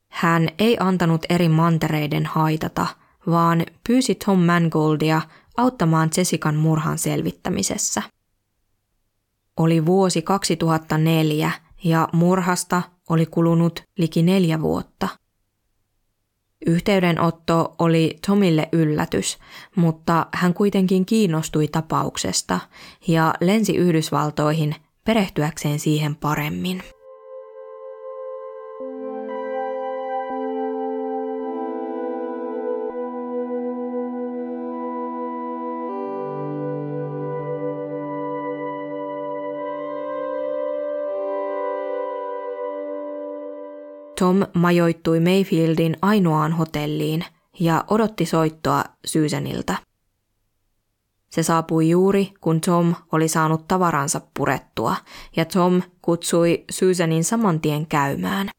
[0.09, 2.87] Hän ei antanut eri mantereiden haitata,
[3.27, 5.21] vaan pyysi Tom Mangoldia
[5.57, 8.01] auttamaan Jessican murhan selvittämisessä.
[9.57, 11.51] Oli vuosi 2004
[11.83, 15.07] ja murhasta oli kulunut liki neljä vuotta.
[16.67, 19.37] Yhteydenotto oli Tomille yllätys,
[19.75, 22.59] mutta hän kuitenkin kiinnostui tapauksesta
[23.07, 26.83] ja lensi Yhdysvaltoihin perehtyäkseen siihen paremmin.
[44.19, 47.25] Tom majoittui Mayfieldin ainoaan hotelliin
[47.59, 49.75] ja odotti soittoa Susanilta.
[51.29, 54.95] Se saapui juuri, kun Tom oli saanut tavaransa purettua,
[55.35, 58.49] ja Tom kutsui Susanin saman tien käymään.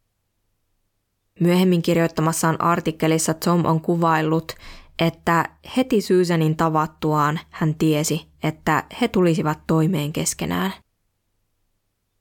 [1.41, 4.53] Myöhemmin kirjoittamassaan artikkelissa Tom on kuvaillut,
[4.99, 5.45] että
[5.77, 10.73] heti Susanin tavattuaan hän tiesi, että he tulisivat toimeen keskenään.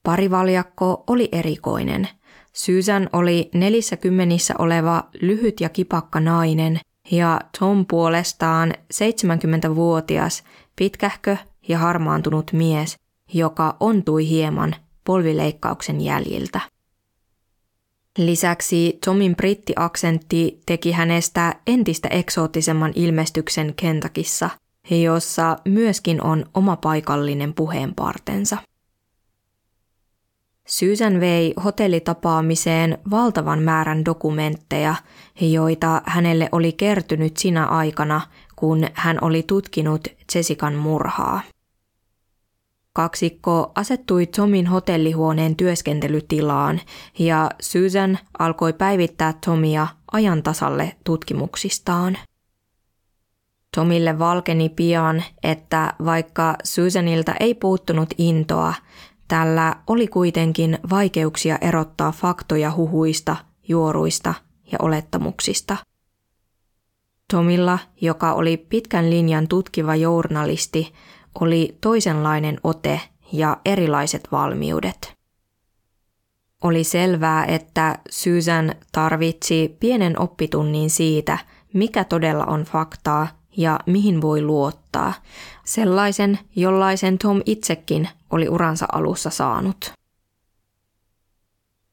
[0.03, 2.07] Parivaljakko oli erikoinen–
[2.53, 6.79] Susan oli nelissä kymmenissä oleva lyhyt ja kipakka nainen
[7.11, 10.43] ja Tom puolestaan 70-vuotias,
[10.75, 12.95] pitkähkö ja harmaantunut mies,
[13.33, 16.59] joka ontui hieman polvileikkauksen jäljiltä.
[18.17, 24.49] Lisäksi Tomin brittiaksentti teki hänestä entistä eksoottisemman ilmestyksen Kentakissa,
[24.89, 28.57] jossa myöskin on oma paikallinen puheenpartensa.
[30.69, 34.95] Susan vei hotellitapaamiseen valtavan määrän dokumentteja,
[35.41, 38.21] joita hänelle oli kertynyt sinä aikana,
[38.55, 41.41] kun hän oli tutkinut Jessican murhaa.
[42.93, 46.81] Kaksikko asettui Tomin hotellihuoneen työskentelytilaan
[47.19, 52.17] ja Susan alkoi päivittää Tomia ajan tasalle tutkimuksistaan.
[53.75, 58.73] Tomille valkeni pian, että vaikka Susanilta ei puuttunut intoa,
[59.29, 63.35] Tällä oli kuitenkin vaikeuksia erottaa faktoja huhuista,
[63.67, 64.33] juoruista
[64.71, 65.77] ja olettamuksista.
[67.31, 70.93] Tomilla, joka oli pitkän linjan tutkiva journalisti,
[71.41, 73.01] oli toisenlainen ote
[73.33, 75.13] ja erilaiset valmiudet.
[76.63, 81.37] Oli selvää, että Susan tarvitsi pienen oppitunnin siitä,
[81.73, 85.13] mikä todella on faktaa ja mihin voi luottaa.
[85.69, 89.93] Sellaisen, jollaisen Tom itsekin oli uransa alussa saanut.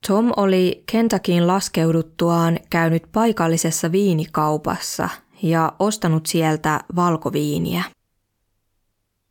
[0.09, 5.09] Tom oli Kentuckyin laskeuduttuaan käynyt paikallisessa viinikaupassa
[5.43, 7.85] ja ostanut sieltä valkoviiniä.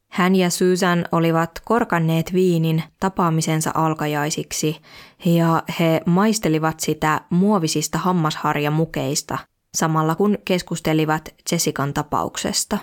[0.08, 4.78] Hän ja Susan olivat korkanneet viinin tapaamisensa alkajaisiksi
[5.26, 9.38] ja he maistelivat sitä muovisista hammasharjamukeista
[9.76, 12.78] samalla kun keskustelivat Jessican tapauksesta.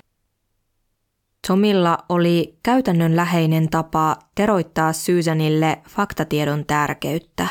[1.47, 7.49] Tomilla oli käytännönläheinen tapa teroittaa Susanille faktatiedon tärkeyttä.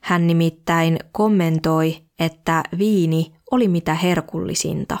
[0.00, 4.98] Hän nimittäin kommentoi, että viini oli mitä herkullisinta.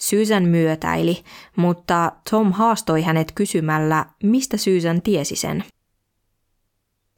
[0.00, 1.22] Susan myötäili,
[1.56, 5.64] mutta Tom haastoi hänet kysymällä, mistä Susan tiesi sen.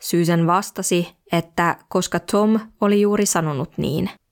[0.00, 4.10] Susan vastasi, että koska Tom oli juuri sanonut niin–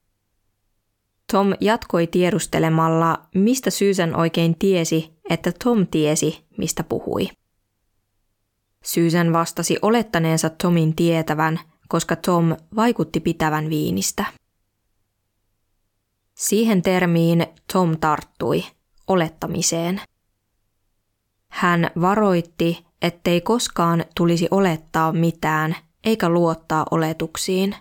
[1.32, 7.28] Tom jatkoi tiedustelemalla, mistä Susan oikein tiesi, että Tom tiesi, mistä puhui.
[8.84, 14.24] Susan vastasi olettaneensa Tomin tietävän, koska Tom vaikutti pitävän viinistä.
[16.34, 18.64] Siihen termiin Tom tarttui,
[19.06, 20.00] olettamiseen.
[21.48, 27.76] Hän varoitti, ettei koskaan tulisi olettaa mitään eikä luottaa oletuksiin.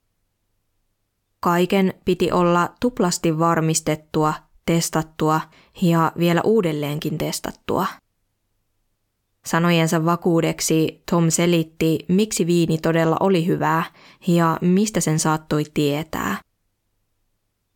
[1.44, 4.34] Kaiken piti olla tuplasti varmistettua,
[4.66, 5.42] testattua
[5.82, 7.86] ja vielä uudelleenkin testattua.
[9.46, 13.84] Sanojensa vakuudeksi Tom selitti, miksi viini todella oli hyvää
[14.28, 16.38] ja mistä sen saattoi tietää.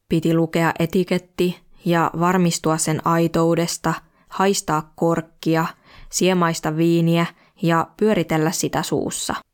[0.10, 3.94] Piti lukea etiketti ja varmistua sen aitoudesta,
[4.28, 5.66] haistaa korkkia,
[6.12, 7.26] siemaista viiniä
[7.62, 9.36] ja pyöritellä sitä suussa–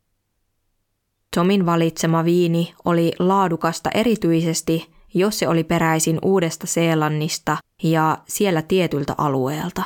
[1.34, 9.14] Tomin valitsema viini oli laadukasta erityisesti, jos se oli peräisin Uudesta Seelannista ja siellä tietyltä
[9.18, 9.82] alueelta.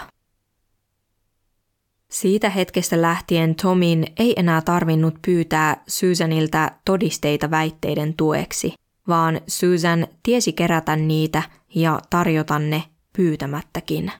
[2.11, 8.75] Siitä hetkestä lähtien Tomin ei enää tarvinnut pyytää Susanilta todisteita väitteiden tueksi,
[9.09, 11.43] vaan Susan tiesi kerätä niitä
[11.75, 12.83] ja tarjota ne
[13.17, 14.13] pyytämättäkin.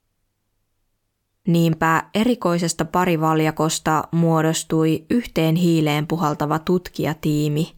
[1.49, 7.75] Niinpä erikoisesta parivaljakosta muodostui yhteen hiileen puhaltava tutkijatiimi,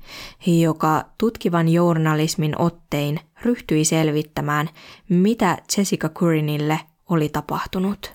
[0.62, 4.69] joka tutkivan journalismin ottein ryhtyi selvittämään,
[5.10, 6.79] mitä Jessica Currinille
[7.10, 8.13] oli tapahtunut.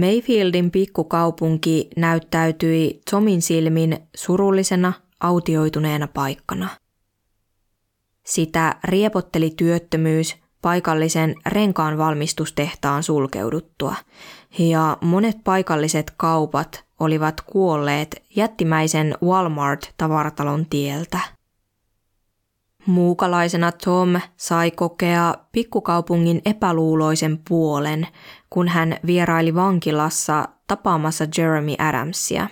[0.00, 6.68] Mayfieldin pikkukaupunki näyttäytyi Tomin silmin surullisena, autioituneena paikkana.
[8.26, 13.94] Sitä riepotteli työttömyys paikallisen renkaan valmistustehtaan sulkeuduttua,
[14.58, 21.18] ja monet paikalliset kaupat olivat kuolleet jättimäisen Walmart-tavaratalon tieltä.
[22.86, 28.06] Muukalaisena Tom sai kokea pikkukaupungin epäluuloisen puolen,
[28.50, 32.48] kun hän vieraili vankilassa tapaamassa Jeremy Adamsia,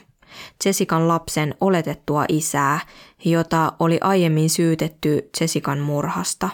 [0.64, 2.80] Jessican lapsen oletettua isää,
[3.24, 6.48] jota oli aiemmin syytetty Jessican murhasta.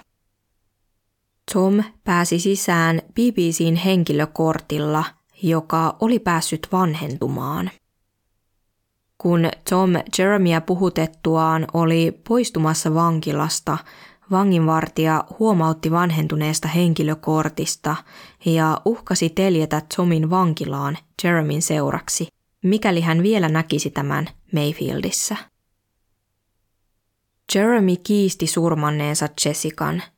[1.52, 5.04] Tom pääsi sisään BBCn henkilökortilla,
[5.42, 7.70] joka oli päässyt vanhentumaan.
[9.18, 13.78] Kun Tom Jeremia puhutettuaan oli poistumassa vankilasta,
[14.30, 17.96] vanginvartija huomautti vanhentuneesta henkilökortista
[18.44, 22.28] ja uhkasi teljetä Tomin vankilaan Jeremin seuraksi,
[22.62, 25.36] mikäli hän vielä näkisi tämän Mayfieldissä.
[27.54, 30.02] Jeremy kiisti surmanneensa Jessican–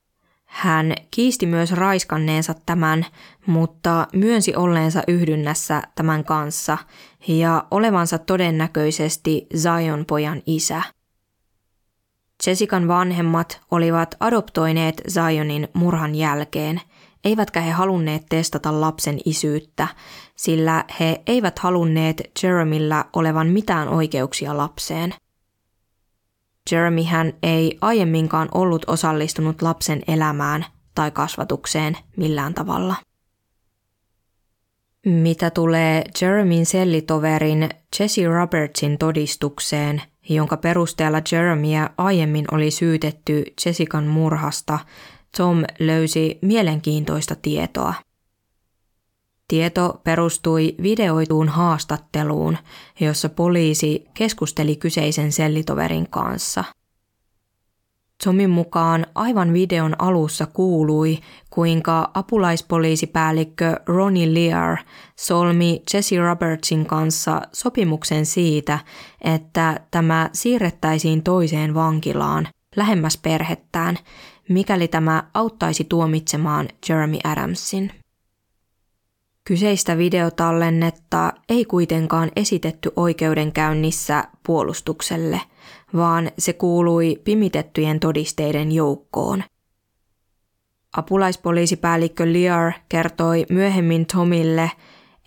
[0.47, 3.07] hän kiisti myös raiskanneensa tämän,
[3.47, 6.79] mutta myönsi olleensa yhdynnässä tämän kanssa
[7.29, 10.83] ja olevansa todennäköisesti Zion pojan isä.
[12.47, 16.81] Jessican vanhemmat olivat adoptoineet Zionin murhan jälkeen,
[17.25, 19.89] eivätkä he halunneet testata lapsen isyyttä,
[20.37, 25.15] sillä he eivät halunneet Jeremillä olevan mitään oikeuksia lapseen–
[26.71, 32.95] Jeremy hän ei aiemminkaan ollut osallistunut lapsen elämään tai kasvatukseen millään tavalla.
[35.07, 37.69] Mitä tulee Jeremyn sellitoverin
[38.01, 44.79] Jesse Robertsin todistukseen, jonka perusteella Jeremyä aiemmin oli syytetty Jessican murhasta,
[45.37, 47.95] Tom löysi mielenkiintoista tietoa.
[49.49, 52.59] Tieto perustui videoituun haastatteluun,
[53.01, 56.65] jossa poliisi keskusteli kyseisen sellitoverin kanssa.
[58.25, 61.19] Tomin mukaan aivan videon alussa kuului,
[61.51, 64.79] kuinka apulaispoliisipäällikkö Ronnie Lear
[65.17, 68.79] solmi Jesse Robertsin kanssa sopimuksen siitä,
[69.21, 73.99] että tämä siirrettäisiin toiseen vankilaan, lähemmäs perhettään,
[74.49, 77.93] mikäli tämä auttaisi tuomitsemaan Jeremy Adamsin.
[79.47, 85.41] Kyseistä videotallennetta ei kuitenkaan esitetty oikeudenkäynnissä puolustukselle,
[85.97, 89.45] vaan se kuului pimitettyjen todisteiden joukkoon.
[90.97, 94.71] Apulaispoliisipäällikkö Lear kertoi myöhemmin Tomille,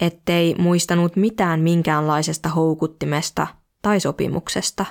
[0.02, 3.48] ettei muistanut mitään minkäänlaisesta houkuttimesta
[3.82, 4.86] tai sopimuksesta.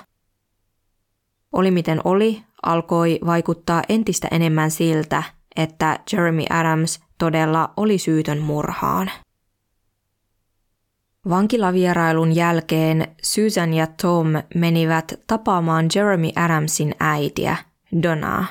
[1.51, 5.23] Oli miten oli, alkoi vaikuttaa entistä enemmän siltä,
[5.55, 9.11] että Jeremy Adams todella oli syytön murhaan.
[11.29, 17.57] Vankilavierailun jälkeen Susan ja Tom menivät tapaamaan Jeremy Adamsin äitiä,
[18.03, 18.45] Donaa.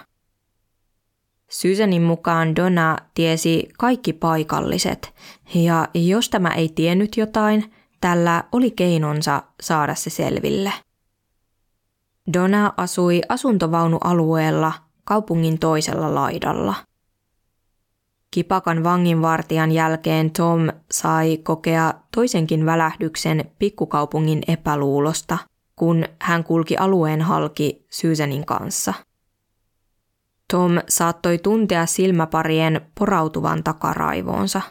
[1.50, 5.14] Susanin mukaan Donna tiesi kaikki paikalliset,
[5.54, 10.72] ja jos tämä ei tiennyt jotain, tällä oli keinonsa saada se selville.
[12.32, 14.72] Donna asui asuntovaunualueella
[15.04, 16.74] kaupungin toisella laidalla–
[18.30, 25.38] Kipakan vanginvartijan jälkeen Tom sai kokea toisenkin välähdyksen pikkukaupungin epäluulosta,
[25.76, 28.94] kun hän kulki alueen halki Susanin kanssa.
[30.50, 34.62] Tom saattoi tuntea silmäparien porautuvan takaraivoonsa.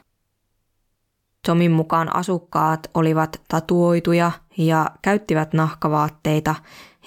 [1.46, 6.56] Tomin mukaan asukkaat olivat tatuoituja ja käyttivät nahkavaatteita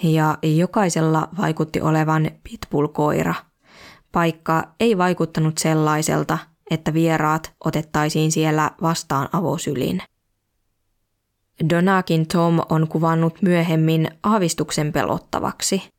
[0.03, 3.35] ja jokaisella vaikutti olevan pitbull-koira–
[4.11, 6.37] Paikka ei vaikuttanut sellaiselta,
[6.71, 10.01] että vieraat otettaisiin siellä vastaan avosylin.
[11.69, 15.89] Donakin Tom on kuvannut myöhemmin aavistuksen pelottavaksi.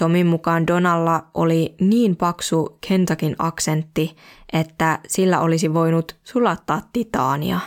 [0.00, 4.16] Tomin mukaan Donalla oli niin paksu Kentakin aksentti,
[4.52, 7.60] että sillä olisi voinut sulattaa titaania.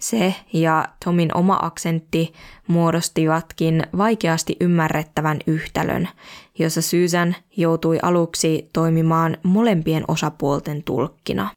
[0.00, 2.32] Se ja Tomin oma aksentti
[2.66, 6.08] muodostivatkin vaikeasti ymmärrettävän yhtälön,
[6.60, 11.50] jossa Susan joutui aluksi toimimaan molempien osapuolten tulkkina.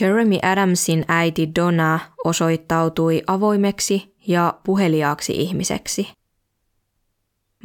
[0.00, 6.08] Jeremy Adamsin äiti Donna osoittautui avoimeksi ja puheliaaksi ihmiseksi.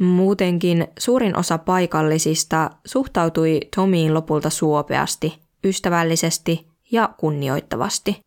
[0.00, 8.20] Muutenkin suurin osa paikallisista suhtautui Tomiin lopulta suopeasti, ystävällisesti ja kunnioittavasti.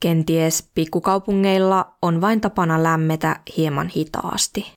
[0.00, 4.75] Kenties pikkukaupungeilla on vain tapana lämmetä hieman hitaasti.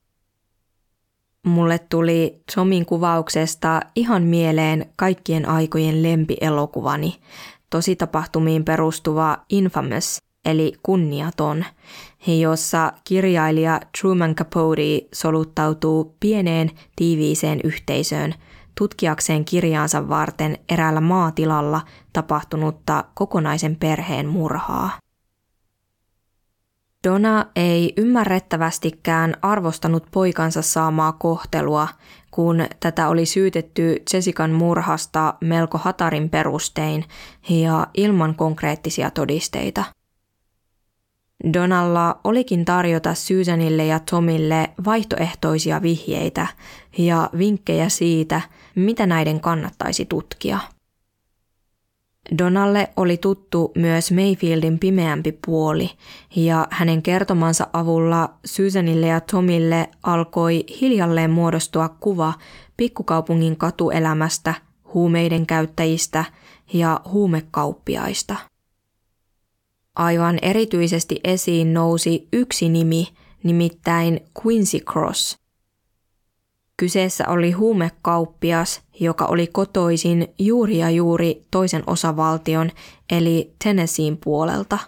[1.50, 7.20] Mulle tuli Tomin kuvauksesta ihan mieleen kaikkien aikojen lempielokuvani,
[7.70, 11.66] tositapahtumiin perustuva Infamous, eli kunniaton,
[12.40, 18.34] jossa kirjailija Truman Capote soluttautuu pieneen tiiviiseen yhteisöön
[18.76, 21.82] tutkiakseen kirjaansa varten eräällä maatilalla
[22.14, 24.92] tapahtunutta kokonaisen perheen murhaa.
[27.08, 31.88] Donna ei ymmärrettävästikään arvostanut poikansa saamaa kohtelua,
[32.32, 37.06] kun tätä oli syytetty Jessican murhasta melko hatarin perustein
[37.50, 39.84] ja ilman konkreettisia todisteita.
[41.54, 46.48] Donalla olikin tarjota Susanille ja Tomille vaihtoehtoisia vihjeitä
[46.98, 48.42] ja vinkkejä siitä,
[48.76, 50.60] mitä näiden kannattaisi tutkia.
[52.38, 55.90] Donalle oli tuttu myös Mayfieldin pimeämpi puoli,
[56.36, 62.34] ja hänen kertomansa avulla Susanille ja Tomille alkoi hiljalleen muodostua kuva
[62.78, 64.54] pikkukaupungin katuelämästä,
[64.94, 66.26] huumeiden käyttäjistä
[66.74, 68.36] ja huumekauppiaista.
[69.96, 73.08] Aivan erityisesti esiin nousi yksi nimi,
[73.44, 75.36] nimittäin Quincy Cross–
[76.80, 82.72] Kyseessä oli huumekauppias, joka oli kotoisin juuri ja juuri toisen osavaltion
[83.12, 84.80] eli Tennesseein puolelta.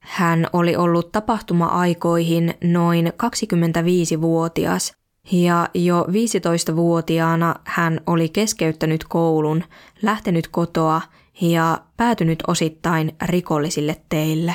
[0.00, 4.92] Hän oli ollut tapahtuma-aikoihin noin 25-vuotias
[5.32, 9.64] ja jo 15-vuotiaana hän oli keskeyttänyt koulun,
[10.02, 11.00] lähtenyt kotoa
[11.40, 14.54] ja päätynyt osittain rikollisille teille.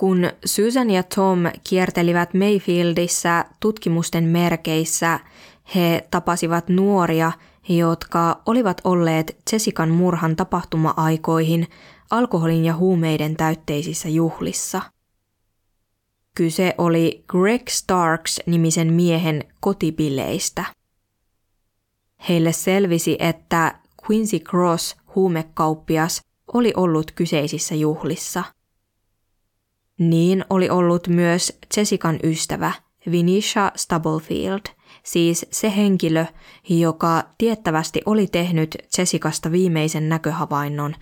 [0.00, 1.38] Kun Susan ja Tom
[1.68, 5.20] kiertelivät Mayfieldissä tutkimusten merkeissä,
[5.74, 7.32] he tapasivat nuoria,
[7.68, 11.66] jotka olivat olleet Jessican murhan tapahtuma-aikoihin
[12.10, 14.82] alkoholin ja huumeiden täytteisissä juhlissa.
[16.34, 20.64] Kyse oli Greg Starks-nimisen miehen kotibileistä.
[22.28, 23.80] Heille selvisi, että
[24.10, 26.22] Quincy Cross, huumekauppias,
[26.52, 28.44] oli ollut kyseisissä juhlissa–
[30.00, 32.72] niin oli ollut myös Jessican ystävä
[33.10, 34.60] Vinisha Stubblefield,
[35.02, 36.26] siis se henkilö,
[36.68, 40.94] joka tiettävästi oli tehnyt Jessicasta viimeisen näköhavainnon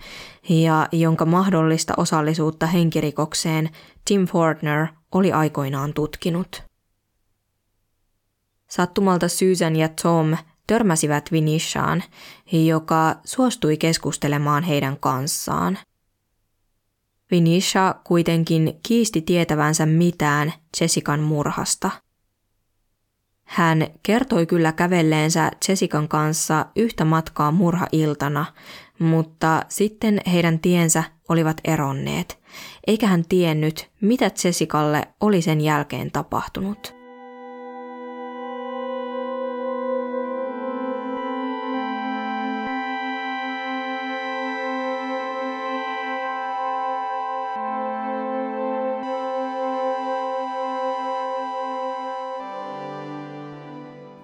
[0.49, 3.69] ja jonka mahdollista osallisuutta henkirikokseen
[4.05, 6.63] Tim Fortner oli aikoinaan tutkinut.
[8.69, 10.37] Sattumalta Susan ja Tom
[10.67, 12.03] törmäsivät Vinishaan,
[12.51, 15.77] joka suostui keskustelemaan heidän kanssaan–
[17.31, 21.91] Vinisha kuitenkin kiisti tietävänsä mitään Jessican murhasta.
[23.43, 28.45] Hän kertoi kyllä kävelleensä Jessican kanssa yhtä matkaa murhailtana,
[28.99, 32.39] mutta sitten heidän tiensä olivat eronneet,
[32.87, 36.98] eikä hän tiennyt, mitä Jessicalle oli sen jälkeen tapahtunut.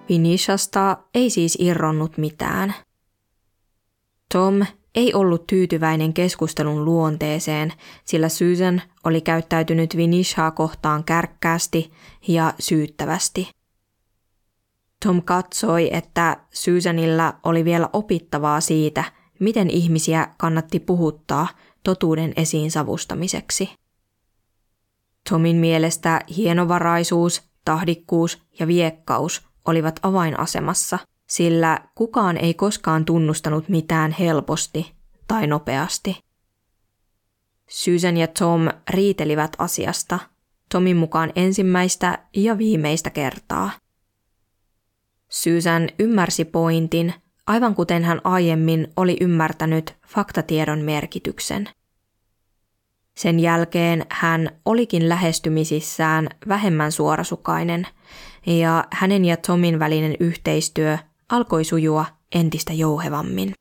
[0.08, 2.74] Vinishasta ei siis irronnut mitään.
[4.32, 7.72] Tom ei ollut tyytyväinen keskustelun luonteeseen,
[8.04, 11.92] sillä Susan oli käyttäytynyt Vinishaa kohtaan kärkkäästi
[12.28, 13.50] ja syyttävästi.
[15.04, 19.04] Tom katsoi, että Susanilla oli vielä opittavaa siitä,
[19.40, 21.48] miten ihmisiä kannatti puhuttaa
[21.82, 23.70] totuuden esiin savustamiseksi.
[25.30, 34.92] Tomin mielestä hienovaraisuus, tahdikkuus ja viekkaus olivat avainasemassa, sillä kukaan ei koskaan tunnustanut mitään helposti
[35.28, 36.20] tai nopeasti.
[37.68, 40.18] Susan ja Tom riitelivät asiasta,
[40.72, 43.70] Tomin mukaan ensimmäistä ja viimeistä kertaa.
[45.28, 47.14] Susan ymmärsi pointin,
[47.46, 51.68] aivan kuten hän aiemmin oli ymmärtänyt faktatiedon merkityksen.
[53.16, 57.86] Sen jälkeen hän olikin lähestymisissään vähemmän suorasukainen
[58.46, 63.52] ja hänen ja Tomin välinen yhteistyö alkoi sujua entistä jouhevammin.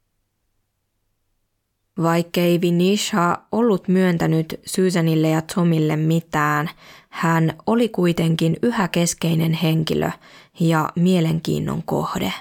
[2.01, 6.69] Vaikkei Vinisha ollut myöntänyt Susanille ja Tomille mitään,
[7.09, 10.11] hän oli kuitenkin yhä keskeinen henkilö
[10.59, 12.33] ja mielenkiinnon kohde.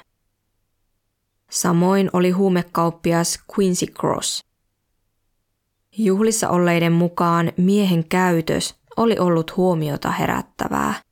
[1.50, 4.44] Samoin oli huumekauppias Quincy Cross.
[5.98, 10.94] Juhlissa olleiden mukaan miehen käytös oli ollut huomiota herättävää–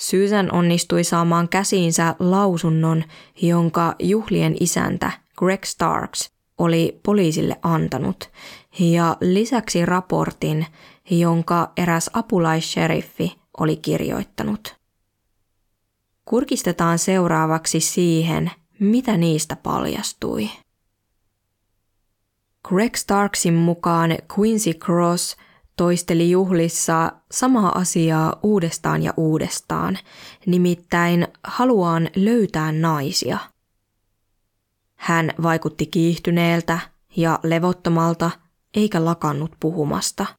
[0.00, 3.04] Susan onnistui saamaan käsiinsä lausunnon,
[3.42, 8.30] jonka juhlien isäntä Greg Starks oli poliisille antanut,
[8.78, 10.66] ja lisäksi raportin,
[11.10, 14.76] jonka eräs apulaissheriffi oli kirjoittanut.
[16.24, 20.50] Kurkistetaan seuraavaksi siihen, mitä niistä paljastui.
[22.68, 25.36] Greg Starksin mukaan Quincy Cross
[25.80, 29.98] toisteli juhlissa samaa asiaa uudestaan ja uudestaan,
[30.46, 33.38] nimittäin haluaan löytää naisia.
[34.94, 36.78] Hän vaikutti kiihtyneeltä
[37.16, 38.30] ja levottomalta
[38.74, 40.26] eikä lakannut puhumasta–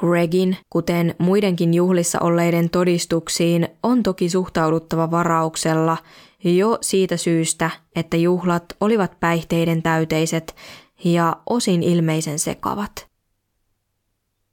[0.00, 5.96] Gregin, kuten muidenkin juhlissa olleiden todistuksiin, on toki suhtauduttava varauksella
[6.44, 10.56] jo siitä syystä, että juhlat olivat päihteiden täyteiset
[11.04, 13.07] ja osin ilmeisen sekavat.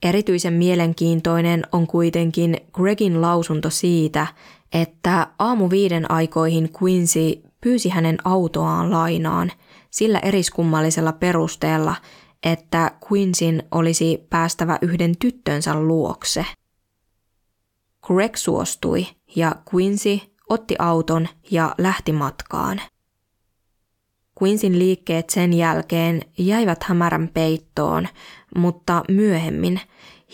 [0.03, 4.27] Erityisen mielenkiintoinen on kuitenkin Gregin lausunto siitä,
[4.73, 9.51] että aamu viiden aikoihin Quincy pyysi hänen autoaan lainaan
[9.91, 11.95] sillä eriskummallisella perusteella,
[12.43, 16.45] että Quinsin olisi päästävä yhden tyttönsä luokse.
[18.07, 20.19] Greg suostui ja Quincy
[20.49, 22.81] otti auton ja lähti matkaan.
[24.43, 28.07] Quinsin liikkeet sen jälkeen jäivät hämärän peittoon,
[28.55, 29.81] mutta myöhemmin,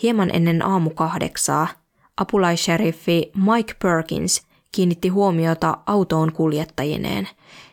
[0.02, 1.68] hieman ennen aamu kahdeksaa,
[2.16, 4.42] apulaisheriffi Mike Perkins
[4.72, 7.28] kiinnitti huomiota autoon kuljettajineen,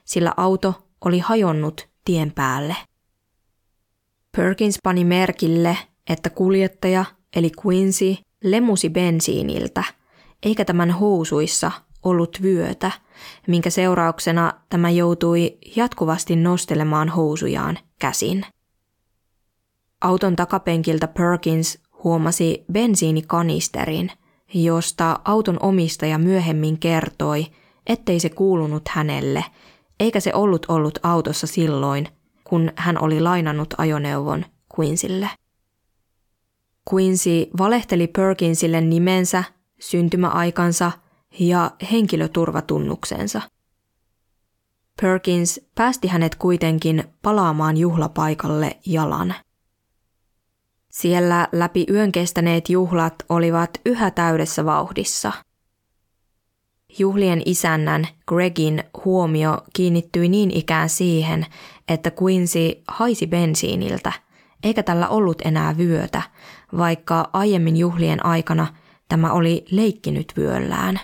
[0.05, 0.73] sillä auto
[1.05, 2.75] oli hajonnut tien päälle.
[4.37, 5.77] Perkins pani merkille,
[6.09, 9.83] että kuljettaja eli Quincy lemusi bensiiniltä,
[10.43, 11.71] eikä tämän housuissa
[12.03, 12.91] ollut vyötä,
[13.47, 18.45] minkä seurauksena tämä joutui jatkuvasti nostelemaan housujaan käsin.
[20.01, 24.11] Auton takapenkiltä Perkins huomasi bensiinikanisterin,
[24.53, 27.45] josta auton omistaja myöhemmin kertoi,
[27.87, 29.45] ettei se kuulunut hänelle,
[29.99, 32.07] eikä se ollut ollut autossa silloin,
[32.43, 34.45] kun hän oli lainannut ajoneuvon
[34.79, 35.29] Quincylle.
[36.93, 39.43] Quincy valehteli Perkinsille nimensä,
[39.79, 40.91] syntymäaikansa
[41.39, 43.41] ja henkilöturvatunnuksensa.
[45.01, 49.35] Perkins päästi hänet kuitenkin palaamaan juhlapaikalle jalan.
[50.91, 55.31] Siellä läpi yön kestäneet juhlat olivat yhä täydessä vauhdissa–
[56.97, 61.45] Juhlien isännän Gregin huomio kiinnittyi niin ikään siihen,
[61.87, 64.11] että Quincy haisi bensiiniltä,
[64.63, 66.21] eikä tällä ollut enää vyötä,
[66.77, 68.67] vaikka aiemmin juhlien aikana
[69.09, 70.99] tämä oli leikkinyt vyöllään.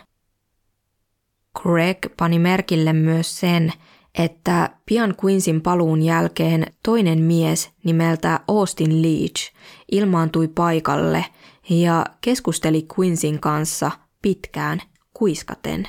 [1.62, 3.74] Greg pani merkille myös sen,
[4.18, 9.54] että pian Quinsin paluun jälkeen toinen mies nimeltä Austin Leach
[9.92, 11.26] ilmaantui paikalle
[11.70, 13.92] ja keskusteli Quinsin kanssa
[14.22, 14.82] pitkään
[15.14, 15.88] kuiskaten.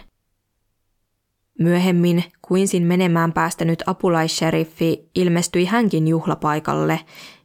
[1.59, 7.01] Myöhemmin Quinsin menemään päästänyt apulaisheriffi ilmestyi hänkin juhlapaikalle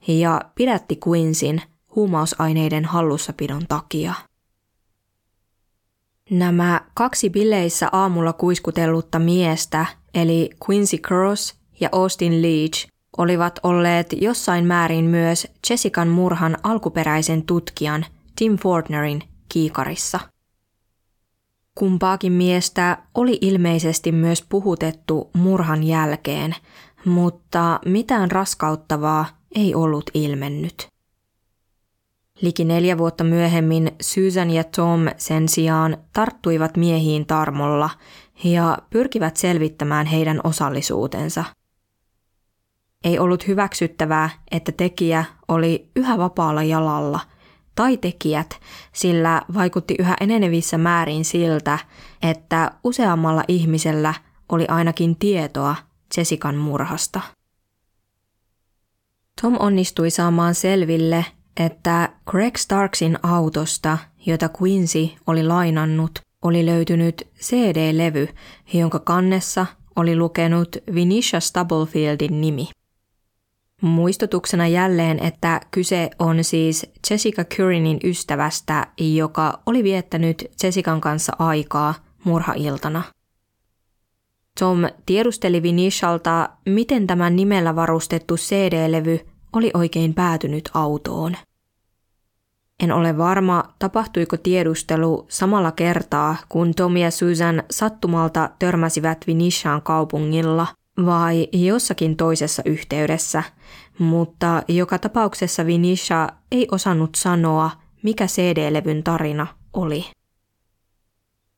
[0.07, 1.61] ja pidätti Quinsin
[1.95, 4.13] huumausaineiden hallussapidon takia.
[6.29, 12.87] Nämä kaksi bileissä aamulla kuiskutellutta miestä, eli Quincy Cross ja Austin Leach,
[13.17, 18.05] olivat olleet jossain määrin myös Jessican murhan alkuperäisen tutkijan
[18.35, 20.19] Tim Fortnerin kiikarissa–
[21.75, 26.55] Kumpaakin miestä oli ilmeisesti myös puhutettu murhan jälkeen,
[27.05, 30.87] mutta mitään raskauttavaa ei ollut ilmennyt.
[32.41, 37.89] Liki neljä vuotta myöhemmin Susan ja Tom sen sijaan tarttuivat miehiin tarmolla
[38.43, 41.43] ja pyrkivät selvittämään heidän osallisuutensa.
[43.03, 47.19] Ei ollut hyväksyttävää, että tekijä oli yhä vapaalla jalalla–
[47.75, 48.59] tai tekijät,
[48.93, 51.79] sillä vaikutti yhä enenevissä määrin siltä,
[52.21, 54.13] että useammalla ihmisellä
[54.49, 55.75] oli ainakin tietoa
[56.17, 57.21] Jessican murhasta.
[59.41, 61.25] Tom onnistui saamaan selville,
[61.57, 68.27] että Greg Starksin autosta, jota Quincy oli lainannut, oli löytynyt CD-levy,
[68.73, 69.65] jonka kannessa
[69.95, 72.69] oli lukenut Vinisha Stubblefieldin nimi.
[73.81, 81.93] Muistutuksena jälleen, että kyse on siis Jessica Curinin ystävästä, joka oli viettänyt Jessican kanssa aikaa
[82.23, 83.03] murhailtana.
[84.59, 89.19] Tom tiedusteli Vinishalta, miten tämän nimellä varustettu CD-levy
[89.53, 91.37] oli oikein päätynyt autoon.
[92.81, 100.67] En ole varma, tapahtuiko tiedustelu samalla kertaa, kun Tom ja Susan sattumalta törmäsivät Vinishaan kaupungilla–
[101.05, 103.43] vai jossakin toisessa yhteydessä,
[103.99, 107.71] mutta joka tapauksessa Vinisha ei osannut sanoa,
[108.03, 110.05] mikä CD-levyn tarina oli.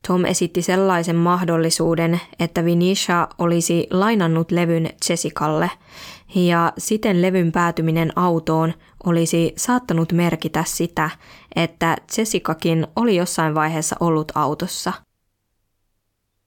[0.08, 5.70] Tom esitti sellaisen mahdollisuuden, että Vinisha olisi lainannut levyn Jessicalle,
[6.34, 8.74] ja siten levyn päätyminen autoon
[9.04, 11.10] olisi saattanut merkitä sitä,
[11.56, 14.92] että Jessicakin oli jossain vaiheessa ollut autossa.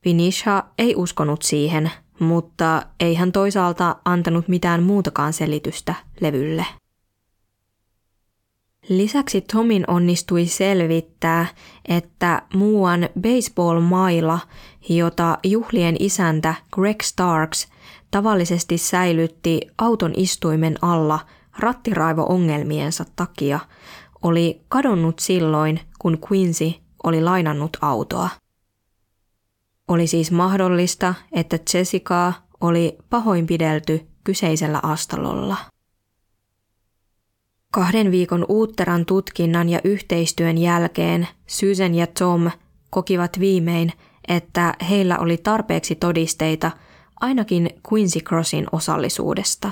[0.05, 6.65] Vinisha ei uskonut siihen, mutta ei hän toisaalta antanut mitään muutakaan selitystä levylle.
[8.89, 11.45] Lisäksi Tomin onnistui selvittää,
[11.87, 14.39] että muuan baseball-maila,
[14.89, 17.67] jota juhlien isäntä Greg Starks
[18.11, 21.19] tavallisesti säilytti auton istuimen alla
[21.59, 23.59] rattiraivo-ongelmiensa takia,
[24.21, 28.29] oli kadonnut silloin, kun Quincy oli lainannut autoa.
[29.87, 35.57] Oli siis mahdollista, että Jessica oli pahoinpidelty kyseisellä astalolla.
[37.71, 42.51] Kahden viikon uutteran tutkinnan ja yhteistyön jälkeen Susan ja Tom
[42.89, 43.93] kokivat viimein,
[44.27, 46.71] että heillä oli tarpeeksi todisteita
[47.21, 49.71] ainakin Quincy Crossin osallisuudesta.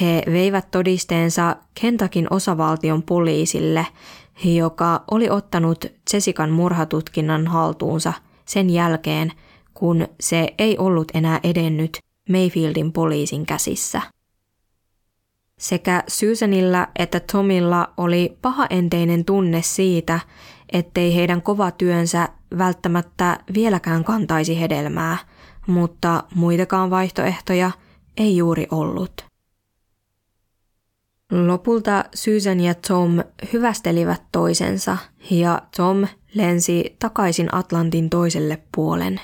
[0.00, 3.86] He veivät todisteensa Kentakin osavaltion poliisille,
[4.44, 8.12] joka oli ottanut Jessican murhatutkinnan haltuunsa
[8.44, 9.32] sen jälkeen,
[9.74, 11.98] kun se ei ollut enää edennyt
[12.28, 14.02] Mayfieldin poliisin käsissä.
[15.58, 20.20] Sekä Susanilla että Tomilla oli pahaenteinen tunne siitä,
[20.72, 25.16] ettei heidän kova työnsä välttämättä vieläkään kantaisi hedelmää,
[25.68, 27.70] mutta muitakaan vaihtoehtoja
[28.16, 29.24] ei juuri ollut.
[31.30, 33.18] Lopulta Susan ja Tom
[33.52, 34.96] hyvästelivät toisensa
[35.30, 39.20] ja Tom lensi takaisin Atlantin toiselle puolen.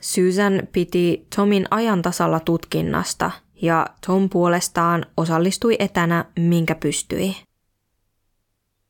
[0.00, 3.30] Susan piti Tomin ajan tasalla tutkinnasta
[3.62, 7.36] ja Tom puolestaan osallistui etänä minkä pystyi.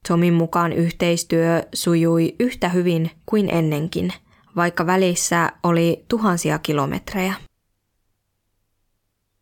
[0.09, 4.13] Tomin mukaan yhteistyö sujui yhtä hyvin kuin ennenkin,
[4.57, 7.35] vaikka välissä oli tuhansia kilometrejä.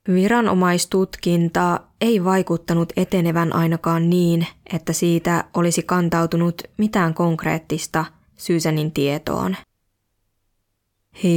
[0.08, 8.04] Viranomaistutkinta ei vaikuttanut etenevän ainakaan niin, että siitä olisi kantautunut mitään konkreettista
[8.36, 9.56] Susanin tietoon.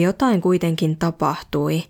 [0.01, 1.83] Jotain kuitenkin tapahtui,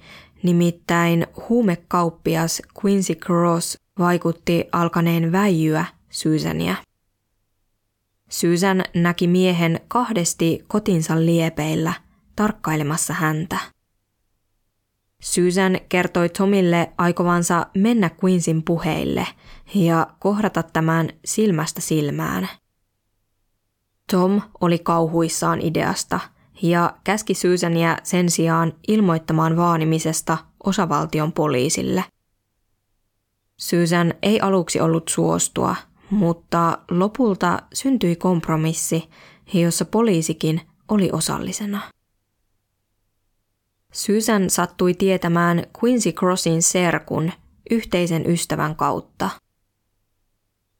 [0.43, 6.75] Nimittäin huumekauppias Quincy Cross vaikutti alkaneen väijyä Susania.
[8.33, 11.93] Susan näki miehen kahdesti kotinsa liepeillä
[12.35, 13.57] tarkkailemassa häntä.
[15.21, 19.27] Susan kertoi Tomille aikovansa mennä Quinsin puheille
[19.75, 22.49] ja kohdata tämän silmästä silmään.
[24.11, 26.19] Tom oli kauhuissaan ideasta–
[26.61, 32.03] ja käski Susania sen sijaan ilmoittamaan vaanimisesta osavaltion poliisille.
[33.57, 35.75] Susan ei aluksi ollut suostua,
[36.13, 39.09] mutta lopulta syntyi kompromissi,
[39.53, 41.81] jossa poliisikin oli osallisena.
[43.93, 47.31] Susan sattui tietämään Quincy Crossin serkun
[47.71, 49.29] yhteisen ystävän kautta.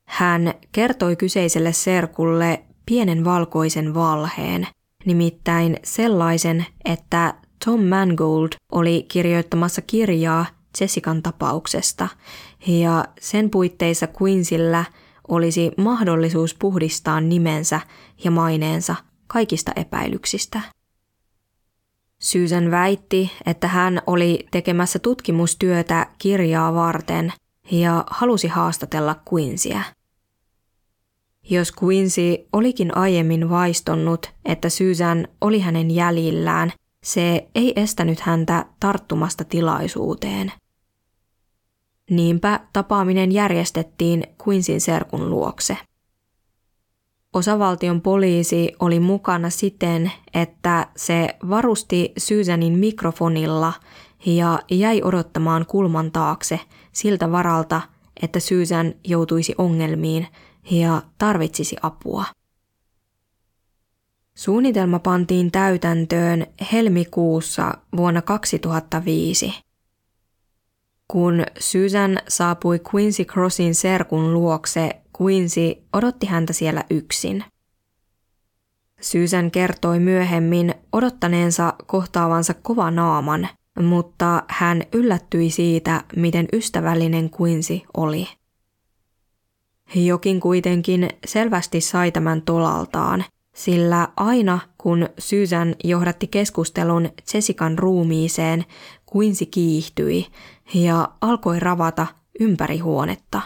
[0.05, 4.67] Hän kertoi kyseiselle serkulle pienen valkoisen valheen–
[5.05, 7.34] nimittäin sellaisen, että
[7.65, 10.45] Tom Mangold oli kirjoittamassa kirjaa
[10.79, 12.07] Jessican tapauksesta,
[12.67, 14.86] ja sen puitteissa Quincyllä
[15.28, 17.82] olisi mahdollisuus puhdistaa nimensä
[18.24, 18.95] ja maineensa
[19.28, 20.61] kaikista epäilyksistä.
[22.19, 27.34] Susan väitti, että hän oli tekemässä tutkimustyötä kirjaa varten
[27.71, 29.84] ja halusi haastatella Quincyä.
[31.49, 36.71] Jos Quincy olikin aiemmin vaistonnut, että Susan oli hänen jäljillään,
[37.03, 40.51] se ei estänyt häntä tarttumasta tilaisuuteen.
[42.10, 45.78] Niinpä tapaaminen järjestettiin Quinsin serkun luokse.
[47.34, 53.74] Osavaltion poliisi oli mukana siten, että se varusti Susanin mikrofonilla
[54.26, 56.60] ja jäi odottamaan kulman taakse
[56.91, 57.82] siltä varalta,
[58.22, 60.28] että Susan joutuisi ongelmiin
[60.72, 62.26] ja tarvitsisi apua.
[64.36, 69.62] Suunnitelma pantiin täytäntöön helmikuussa vuonna 2005.
[71.14, 74.89] Kun Susan saapui Quincy Crossin serkun luokse,
[75.22, 77.43] Quincy odotti häntä siellä yksin.
[79.01, 83.47] Susan kertoi myöhemmin odottaneensa kohtaavansa kova naaman,
[83.82, 88.28] mutta hän yllättyi siitä, miten ystävällinen Quincy oli.
[89.95, 98.66] Jokin kuitenkin selvästi sai tämän tolaltaan, sillä aina kun Susan johdatti keskustelun Jessican ruumiiseen,
[99.16, 100.28] Quincy kiihtyi
[100.74, 102.07] ja alkoi ravata
[102.39, 103.41] ympäri huonetta.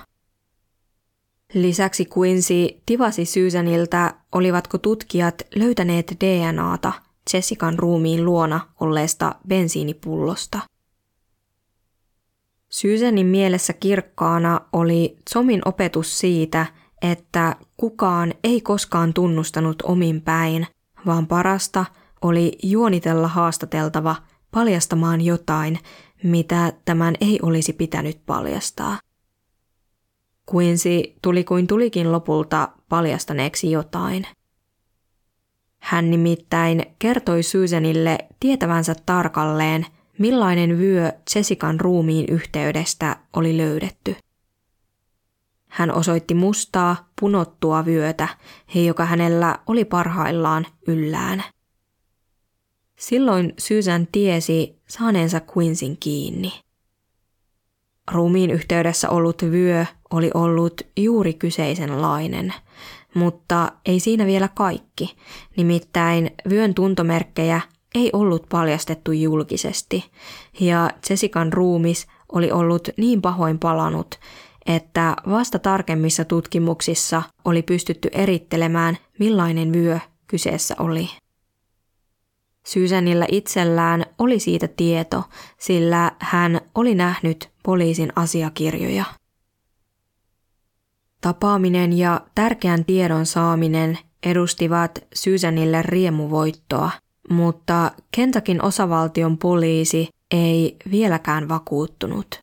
[1.53, 6.93] Lisäksi Quincy tivasi Susanilta, olivatko tutkijat löytäneet DNAta
[7.34, 10.59] Jessican ruumiin luona olleesta bensiinipullosta.
[12.70, 16.65] Susanin mielessä kirkkaana oli Somin opetus siitä,
[17.01, 20.68] että kukaan ei koskaan tunnustanut omin päin,
[21.05, 21.86] vaan parasta
[22.22, 24.15] oli juonitella haastateltava
[24.51, 25.80] paljastamaan jotain,
[26.24, 28.99] mitä tämän ei olisi pitänyt paljastaa.
[30.55, 34.28] Quincy tuli kuin tulikin lopulta paljastaneeksi jotain.
[35.80, 39.86] Hän nimittäin kertoi Susanille tietävänsä tarkalleen,
[40.20, 44.15] millainen vyö Jessican ruumiin yhteydestä oli löydetty.
[45.68, 48.28] Hän osoitti mustaa, punottua vyötä,
[48.86, 51.43] joka hänellä oli parhaillaan yllään.
[52.99, 56.53] Silloin Susan tiesi saaneensa Quinsin kiinni.
[58.11, 62.53] Ruumiin yhteydessä ollut vyö oli ollut juuri kyseisenlainen,
[63.13, 65.15] mutta ei siinä vielä kaikki.
[65.57, 67.61] Nimittäin vyön tuntomerkkejä
[67.95, 70.05] ei ollut paljastettu julkisesti,
[70.59, 74.19] ja Jessican ruumis oli ollut niin pahoin palanut,
[74.65, 81.09] että vasta tarkemmissa tutkimuksissa oli pystytty erittelemään, millainen vyö kyseessä oli.
[82.68, 85.24] Susanilla itsellään oli siitä tieto,
[85.57, 89.05] sillä hän oli nähnyt poliisin asiakirjoja.
[91.22, 96.91] Tapaaminen ja tärkeän tiedon saaminen edustivat Susanille riemuvoittoa,
[97.30, 102.39] mutta Kentakin osavaltion poliisi ei vieläkään vakuuttunut.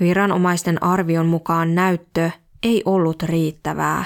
[0.00, 2.30] Viranomaisten arvion mukaan näyttö
[2.62, 4.04] ei ollut riittävää,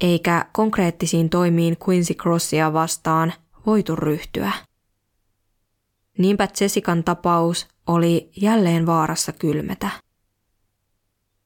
[0.00, 3.32] eikä konkreettisiin toimiin Quincy Crossia vastaan
[3.66, 4.52] voitu ryhtyä.
[6.18, 9.90] Niinpä Jessican tapaus oli jälleen vaarassa kylmetä.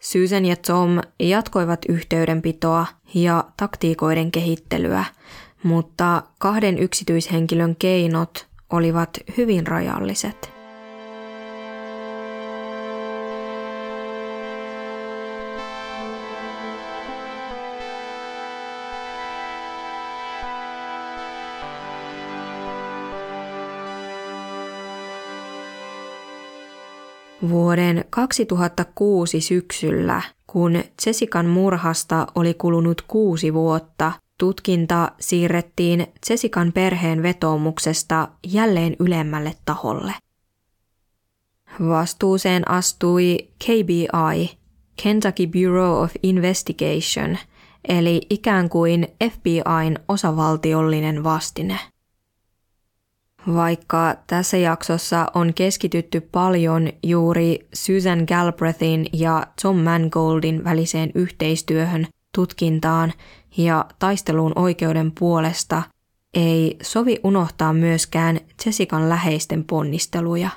[0.00, 5.04] Susan ja Tom jatkoivat yhteydenpitoa ja taktiikoiden kehittelyä,
[5.62, 10.59] mutta kahden yksityishenkilön keinot olivat hyvin rajalliset.
[27.48, 38.28] Vuoden 2006 syksyllä, kun Jessican murhasta oli kulunut kuusi vuotta, tutkinta siirrettiin Jessican perheen vetoomuksesta
[38.46, 40.14] jälleen ylemmälle taholle.
[41.88, 44.58] Vastuuseen astui KBI,
[45.02, 47.38] Kentucky Bureau of Investigation,
[47.88, 51.78] eli ikään kuin FBIn osavaltiollinen vastine.
[53.46, 63.12] Vaikka tässä jaksossa on keskitytty paljon juuri Susan Galbraithin ja Tom Mangoldin väliseen yhteistyöhön, tutkintaan
[63.56, 65.82] ja taisteluun oikeuden puolesta,
[66.34, 70.50] ei sovi unohtaa myöskään Jessican läheisten ponnisteluja.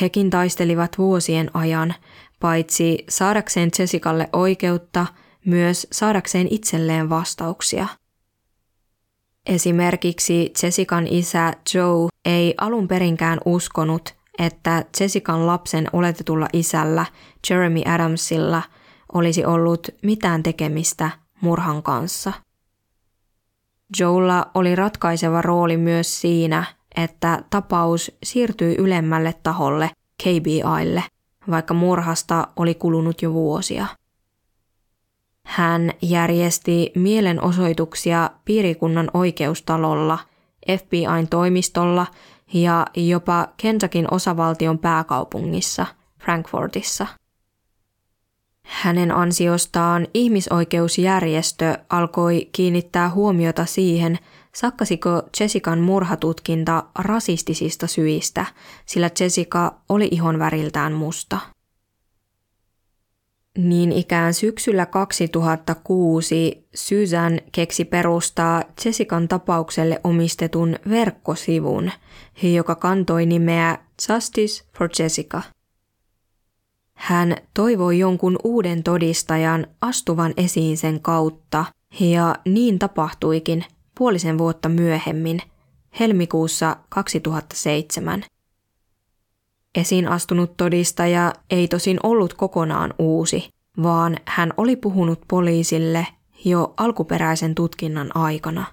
[0.00, 1.94] Hekin taistelivat vuosien ajan,
[2.40, 5.06] paitsi saadakseen Jessicalle oikeutta,
[5.46, 7.88] myös saadakseen itselleen vastauksia–
[9.46, 17.06] Esimerkiksi Jessican isä Joe ei alun perinkään uskonut, että Jessican lapsen oletetulla isällä
[17.50, 18.62] Jeremy Adamsilla
[19.12, 22.32] olisi ollut mitään tekemistä murhan kanssa.
[23.98, 26.64] Joella oli ratkaiseva rooli myös siinä,
[26.96, 29.90] että tapaus siirtyi ylemmälle taholle
[30.22, 31.04] KBIlle,
[31.50, 33.86] vaikka murhasta oli kulunut jo vuosia.
[35.46, 40.18] Hän järjesti mielenosoituksia piirikunnan oikeustalolla,
[40.78, 42.06] FBIn toimistolla
[42.52, 45.86] ja jopa Kentuckin osavaltion pääkaupungissa,
[46.24, 47.06] Frankfurtissa.
[48.62, 54.18] Hänen ansiostaan ihmisoikeusjärjestö alkoi kiinnittää huomiota siihen,
[54.54, 58.46] sakkasiko Jessican murhatutkinta rasistisista syistä,
[58.86, 61.38] sillä Jessica oli ihonväriltään musta.
[63.58, 71.90] Niin ikään syksyllä 2006 Susan keksi perustaa Jessican tapaukselle omistetun verkkosivun,
[72.42, 73.78] joka kantoi nimeä
[74.08, 75.42] Justice for Jessica.
[76.94, 81.64] Hän toivoi jonkun uuden todistajan astuvan esiin sen kautta,
[82.00, 83.64] ja niin tapahtuikin
[83.98, 85.40] puolisen vuotta myöhemmin,
[86.00, 88.24] helmikuussa 2007.
[89.74, 93.48] Esiin astunut todistaja ei tosin ollut kokonaan uusi,
[93.82, 96.06] vaan hän oli puhunut poliisille
[96.44, 98.66] jo alkuperäisen tutkinnan aikana.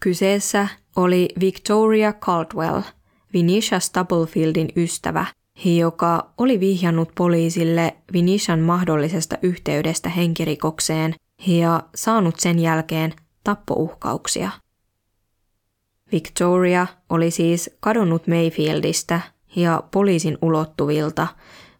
[0.00, 2.80] Kyseessä oli Victoria Caldwell,
[3.32, 5.26] Vinisha Stubblefieldin ystävä,
[5.64, 11.14] joka oli vihjannut poliisille Vinishan mahdollisesta yhteydestä henkirikokseen
[11.46, 13.12] ja saanut sen jälkeen
[13.44, 14.50] tappouhkauksia.
[16.12, 19.20] Victoria oli siis kadonnut Mayfieldistä
[19.56, 21.26] ja poliisin ulottuvilta,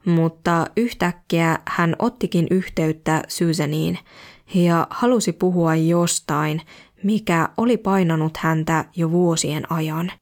[0.04, 3.98] mutta yhtäkkiä hän ottikin yhteyttä Susaniin
[4.54, 6.60] ja halusi puhua jostain,
[7.02, 10.12] mikä oli painanut häntä jo vuosien ajan.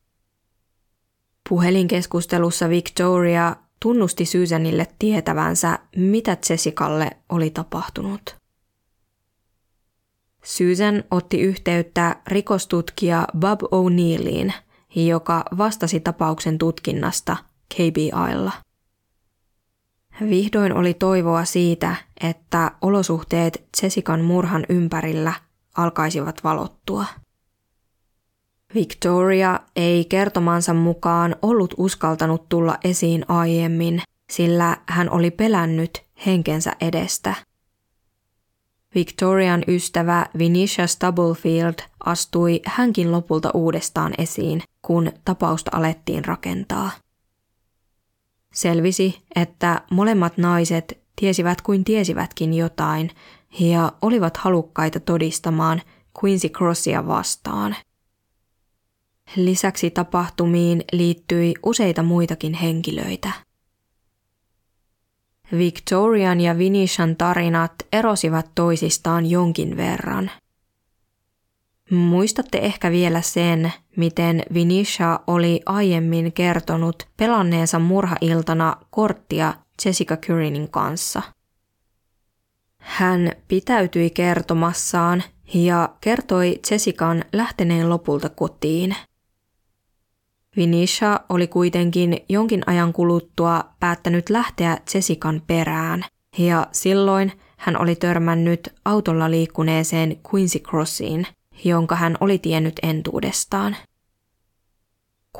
[1.48, 8.36] Puhelinkeskustelussa Victoria tunnusti Susanille tietävänsä, mitä Jessicalle oli tapahtunut.
[10.44, 14.52] Susan otti yhteyttä rikostutkija Bob O'Neilliin,
[14.96, 17.36] joka vastasi tapauksen tutkinnasta
[17.74, 18.52] KBIlla.
[20.30, 25.32] Vihdoin oli toivoa siitä, että olosuhteet Jessican murhan ympärillä
[25.76, 27.04] alkaisivat valottua.
[28.74, 37.34] Victoria ei kertomansa mukaan ollut uskaltanut tulla esiin aiemmin, sillä hän oli pelännyt henkensä edestä.
[38.94, 41.74] Victorian ystävä Vinisha Stubblefield
[42.04, 46.90] astui hänkin lopulta uudestaan esiin, kun tapausta alettiin rakentaa.
[48.52, 53.10] Selvisi, että molemmat naiset tiesivät kuin tiesivätkin jotain
[53.60, 55.82] ja olivat halukkaita todistamaan
[56.24, 57.76] Quincy Crossia vastaan–
[59.36, 63.32] Lisäksi tapahtumiin liittyi useita muitakin henkilöitä.
[65.58, 70.30] Victorian ja Vinishan tarinat erosivat toisistaan jonkin verran.
[71.90, 81.22] Muistatte ehkä vielä sen, miten Vinisha oli aiemmin kertonut pelanneensa murhailtana korttia Jessica Curinin kanssa.
[82.78, 85.22] Hän pitäytyi kertomassaan
[85.54, 88.96] ja kertoi Jessican lähteneen lopulta kotiin–
[90.56, 96.04] Vinisha oli kuitenkin jonkin ajan kuluttua päättänyt lähteä Jessican perään,
[96.38, 101.26] ja silloin hän oli törmännyt autolla liikkuneeseen Quincy Crossiin,
[101.64, 103.76] jonka hän oli tiennyt entuudestaan.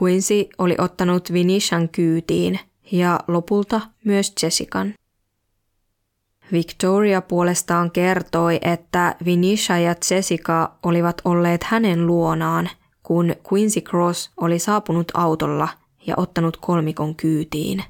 [0.03, 2.61] Quincy oli ottanut Vinishan kyytiin
[2.93, 4.95] ja lopulta myös Jessican.
[6.53, 12.71] Victoria puolestaan kertoi, että Vinisha ja Jessica olivat olleet hänen luonaan
[13.11, 15.69] kun Quincy Cross oli saapunut autolla
[16.07, 17.85] ja ottanut kolmikon kyytiin.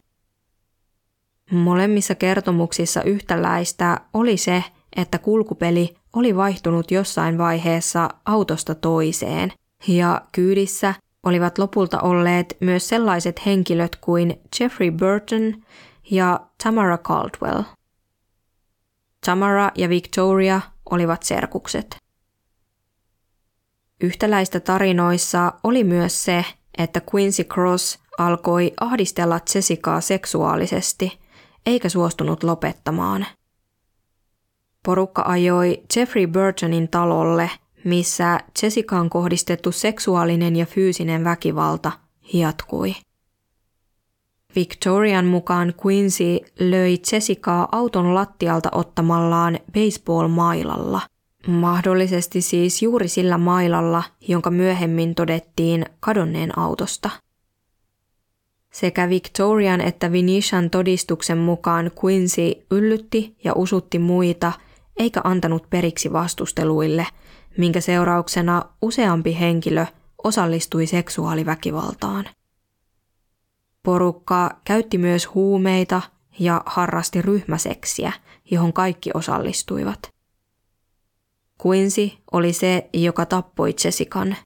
[1.50, 4.64] Molemmissa kertomuksissa yhtäläistä oli se,
[4.96, 9.52] että kulkupeli oli vaihtunut jossain vaiheessa autosta toiseen,
[9.88, 15.62] ja kyydissä olivat lopulta olleet myös sellaiset henkilöt kuin Jeffrey Burton
[16.10, 17.62] ja Tamara Caldwell.
[19.26, 20.60] Tamara ja Victoria
[20.90, 21.96] olivat serkukset.
[24.00, 26.44] Yhtäläistä tarinoissa oli myös se,
[26.78, 31.20] että Quincy Cross alkoi ahdistella Jessicaa seksuaalisesti,
[31.66, 33.26] eikä suostunut lopettamaan.
[34.84, 37.50] Porukka ajoi Jeffrey Burtonin talolle,
[37.84, 41.92] missä Jessicaan kohdistettu seksuaalinen ja fyysinen väkivalta
[42.32, 42.94] jatkui.
[44.56, 51.00] Victorian mukaan Quincy löi Jessicaa auton lattialta ottamallaan baseball-mailalla–
[51.46, 57.10] Mahdollisesti siis juuri sillä mailalla, jonka myöhemmin todettiin kadonneen autosta.
[58.72, 64.52] Sekä Victorian että Vinishan todistuksen mukaan Quincy yllytti ja usutti muita,
[64.96, 67.06] eikä antanut periksi vastusteluille,
[67.58, 69.86] minkä seurauksena useampi henkilö
[70.24, 72.24] osallistui seksuaaliväkivaltaan.
[73.82, 76.02] Porukka käytti myös huumeita
[76.38, 78.12] ja harrasti ryhmäseksiä,
[78.50, 79.98] johon kaikki osallistuivat–
[81.66, 84.36] Quincy oli se, joka tappoi Jessican.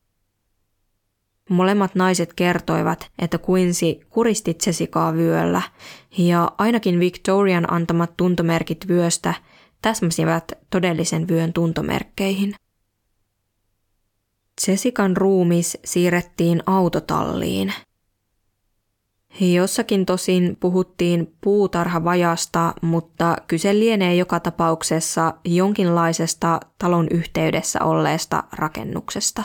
[1.50, 5.62] Molemmat naiset kertoivat, että Quincy kuristi Jessicaa vyöllä,
[6.18, 9.34] ja ainakin Victorian antamat tuntomerkit vyöstä
[9.82, 12.54] täsmäsivät todellisen vyön tuntomerkkeihin.
[14.68, 17.72] Jessican ruumis siirrettiin autotalliin–
[19.41, 29.45] Jossakin tosin puhuttiin puutarhavajasta, mutta kyse lienee joka tapauksessa jonkinlaisesta talon yhteydessä olleesta rakennuksesta.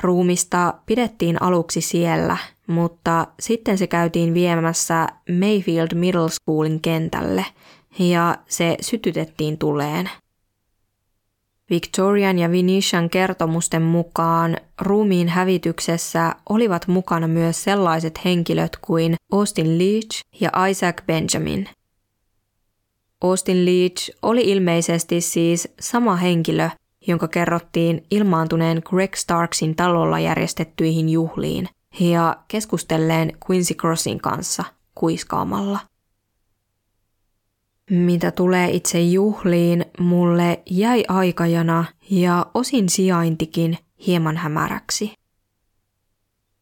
[0.00, 5.06] Ruumista pidettiin aluksi siellä, mutta sitten se käytiin viemässä
[5.40, 7.44] Mayfield Middle Schoolin kentälle
[7.98, 10.10] ja se sytytettiin tuleen–
[11.70, 20.22] Victorian ja Vinishan kertomusten mukaan ruumiin hävityksessä olivat mukana myös sellaiset henkilöt kuin Austin Leach
[20.40, 21.68] ja Isaac Benjamin.
[23.20, 26.70] Austin Leach oli ilmeisesti siis sama henkilö,
[27.06, 31.68] jonka kerrottiin ilmaantuneen Greg Starksin talolla järjestettyihin juhliin,
[32.00, 34.64] ja keskustelleen Quincy Crossin kanssa
[34.94, 35.78] kuiskaamalla.
[37.90, 45.14] Mitä tulee itse juhliin, mulle jäi aikajana ja osin sijaintikin hieman hämäräksi.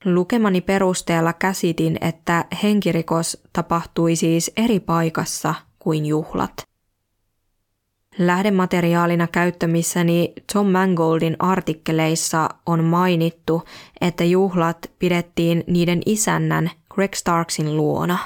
[0.04, 6.52] Lukemani perusteella käsitin, että henkirikos tapahtui siis eri paikassa kuin juhlat.
[8.18, 13.62] Lähdemateriaalina käyttämissäni Tom Mangoldin artikkeleissa on mainittu,
[14.00, 18.18] että juhlat pidettiin niiden isännän Greg Starksin luona.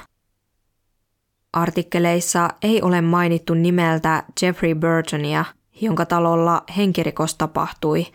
[1.53, 5.45] Artikkeleissa ei ole mainittu nimeltä Jeffrey Burtonia,
[5.81, 8.07] jonka talolla henkirikos tapahtui,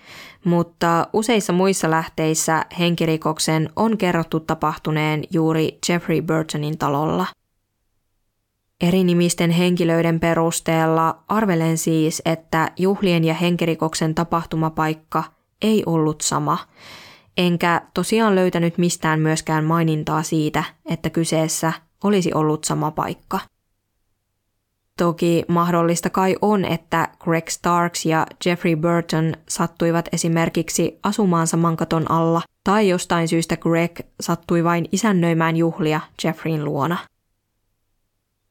[0.43, 7.25] mutta useissa muissa lähteissä henkirikoksen on kerrottu tapahtuneen juuri Jeffrey Burtonin talolla.
[8.81, 15.23] Eri nimisten henkilöiden perusteella arvelen siis, että juhlien ja henkirikoksen tapahtumapaikka
[15.61, 16.57] ei ollut sama,
[17.38, 21.73] enkä tosiaan löytänyt mistään myöskään mainintaa siitä, että kyseessä
[22.03, 23.39] olisi ollut sama paikka.
[24.97, 32.11] Toki mahdollista kai on, että Greg Starks ja Jeffrey Burton sattuivat esimerkiksi asumaan saman katon
[32.11, 36.97] alla, tai jostain syystä Greg sattui vain isännöimään juhlia Jeffreyn luona.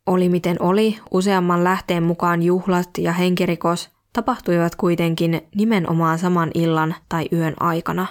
[0.06, 7.28] Oli miten oli, useamman lähteen mukaan juhlat ja henkirikos tapahtuivat kuitenkin nimenomaan saman illan tai
[7.32, 8.06] yön aikana.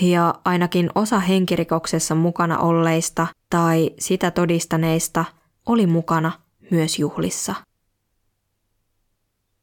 [0.00, 5.24] Ja ainakin osa henkirikoksessa mukana olleista tai sitä todistaneista
[5.66, 6.32] oli mukana
[6.70, 7.54] myös juhlissa.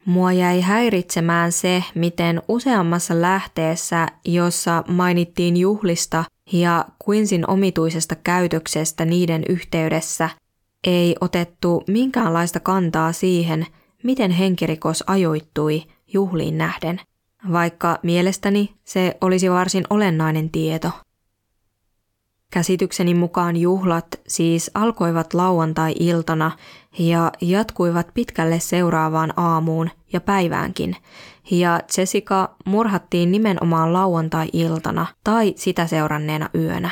[0.04, 9.44] Mua jäi häiritsemään se, miten useammassa lähteessä, jossa mainittiin juhlista ja Quinsin omituisesta käytöksestä niiden
[9.48, 10.30] yhteydessä,
[10.86, 13.66] ei otettu minkäänlaista kantaa siihen,
[14.02, 15.82] miten henkirikos ajoittui
[16.12, 17.00] juhliin nähden,
[17.52, 20.90] vaikka mielestäni se olisi varsin olennainen tieto–
[22.54, 26.50] Käsitykseni mukaan juhlat siis alkoivat lauantai-iltana
[26.98, 30.96] ja jatkuivat pitkälle seuraavaan aamuun ja päiväänkin,
[31.50, 36.90] ja Jessica murhattiin nimenomaan lauantai-iltana tai sitä seuranneena yönä.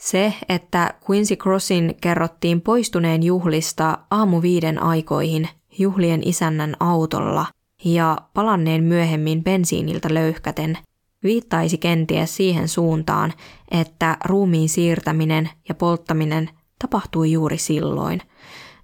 [0.00, 7.46] Se, että Quincy Crossin kerrottiin poistuneen juhlista aamu viiden aikoihin juhlien isännän autolla
[7.84, 10.78] ja palanneen myöhemmin bensiiniltä löyhkäten–
[11.26, 13.32] viittaisi kenties siihen suuntaan,
[13.70, 18.22] että ruumiin siirtäminen ja polttaminen tapahtui juuri silloin.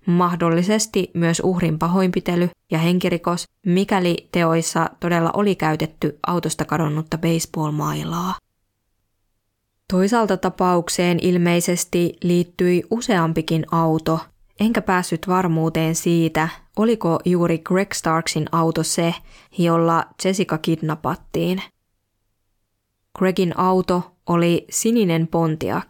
[0.06, 8.34] Mahdollisesti myös uhrin pahoinpitely ja henkirikos, mikäli teoissa todella oli käytetty autosta kadonnutta baseball-mailaa.
[9.92, 14.20] Toisaalta tapaukseen ilmeisesti liittyi useampikin auto,
[14.60, 19.14] enkä päässyt varmuuteen siitä, oliko juuri Greg Starksin auto se,
[19.58, 21.62] jolla Jessica kidnappattiin–
[23.18, 25.86] Gregin auto oli sininen Pontiac.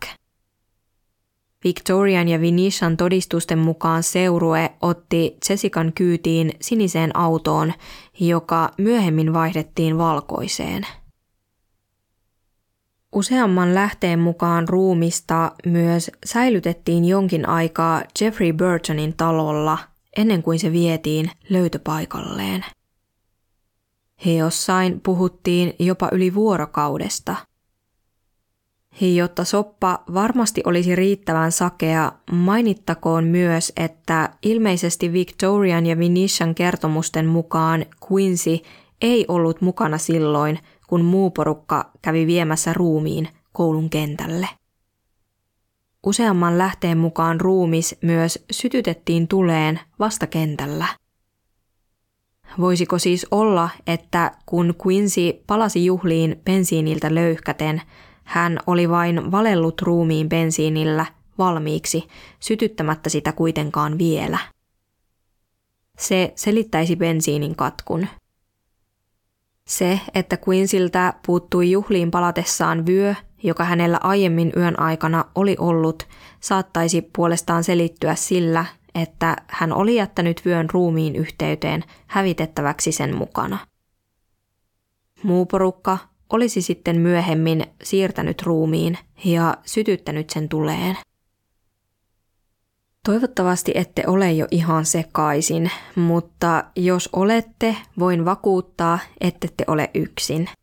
[1.65, 7.73] Victorian ja Vinishan todistusten mukaan seurue otti Jessican kyytiin siniseen autoon,
[8.21, 10.87] joka myöhemmin vaihdettiin valkoiseen.
[13.13, 19.79] Useamman lähteen mukaan ruumista myös säilytettiin jonkin aikaa Jeffrey Burtonin talolla
[20.17, 22.65] ennen kuin se vietiin löytöpaikalleen.
[24.27, 27.37] He jossain puhuttiin jopa yli vuorokaudesta.
[29.01, 37.87] Jotta soppa varmasti olisi riittävän sakea, mainittakoon myös, että ilmeisesti Victorian ja Vinishan kertomusten mukaan
[38.13, 38.59] Quincy
[39.03, 44.49] ei ollut mukana silloin, kun muu porukka kävi viemässä ruumiin koulun kentälle.
[46.07, 50.87] Useamman lähteen mukaan ruumis myös sytytettiin tuleen vasta kentällä.
[52.59, 57.83] Voisiko siis olla, että kun Quincy palasi juhliin bensiiniltä löyhkäten,
[58.25, 61.07] hän oli vain valellut ruumiin bensiinillä
[61.39, 62.09] valmiiksi,
[62.41, 64.39] sytyttämättä sitä kuitenkaan vielä.
[65.99, 68.07] Se selittäisi bensiinin katkun.
[69.67, 76.09] Se, että Quinsiltä puuttui juhliin palatessaan vyö, joka hänellä aiemmin yön aikana oli ollut,
[76.41, 78.65] saattaisi puolestaan selittyä sillä,
[78.95, 83.59] että hän oli jättänyt vyön ruumiin yhteyteen hävitettäväksi sen mukana.
[85.23, 85.99] Muu porukka
[86.31, 90.97] olisi sitten myöhemmin siirtänyt ruumiin ja sytyttänyt sen tuleen.
[93.05, 100.49] Toivottavasti ette ole jo ihan sekaisin, mutta jos olette, voin vakuuttaa, ettette ole yksin–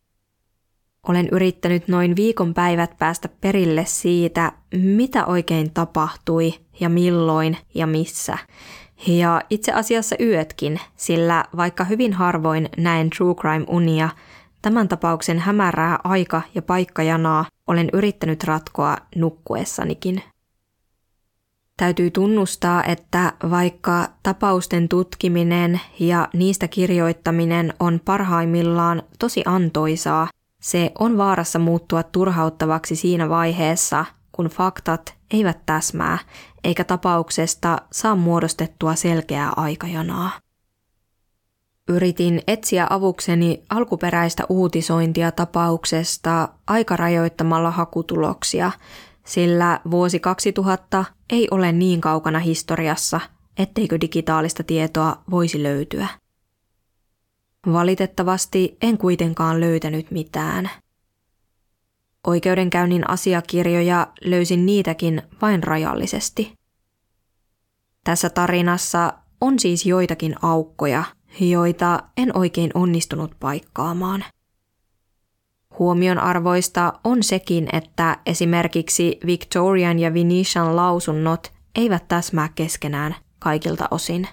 [1.10, 8.38] olen yrittänyt noin viikon päivät päästä perille siitä, mitä oikein tapahtui ja milloin ja missä.
[9.08, 14.10] Ja itse asiassa yötkin, sillä vaikka hyvin harvoin näen True Crime-unia,
[14.62, 20.24] tämän tapauksen hämärää aika- ja paikkajanaa olen yrittänyt ratkoa nukkuessanikin.
[21.78, 30.28] Täytyy tunnustaa, että vaikka tapausten tutkiminen ja niistä kirjoittaminen on parhaimmillaan tosi antoisaa,
[30.60, 36.18] se on vaarassa muuttua turhauttavaksi siinä vaiheessa, kun faktat eivät täsmää
[36.64, 40.32] eikä tapauksesta saa muodostettua selkeää aikajanaa.
[41.90, 48.72] Yritin etsiä avukseni alkuperäistä uutisointia tapauksesta aikarajoittamalla hakutuloksia,
[49.26, 53.20] sillä vuosi 2000 ei ole niin kaukana historiassa,
[53.58, 56.08] etteikö digitaalista tietoa voisi löytyä.
[57.68, 60.70] Valitettavasti en kuitenkaan löytänyt mitään.
[62.28, 66.54] Oikeudenkäynnin asiakirjoja löysin niitäkin vain rajallisesti.
[68.04, 71.04] Tässä tarinassa on siis joitakin aukkoja,
[71.40, 74.26] joita en oikein onnistunut paikkaamaan.
[75.80, 84.28] Huomion arvoista on sekin, että esimerkiksi Victorian ja Venetian lausunnot eivät täsmää keskenään kaikilta osin.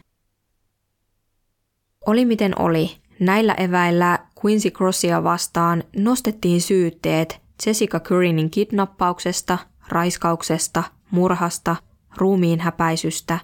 [2.06, 9.58] Oli miten oli, näillä eväillä Quincy Crossia vastaan nostettiin syytteet Jessica Currinin kidnappauksesta,
[9.88, 11.76] raiskauksesta, murhasta,
[12.16, 13.38] ruumiin häpäisystä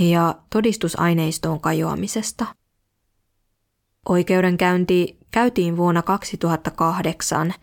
[0.00, 2.46] ja todistusaineistoon kajoamisesta.
[4.08, 7.54] Oikeudenkäynti käytiin vuonna 2008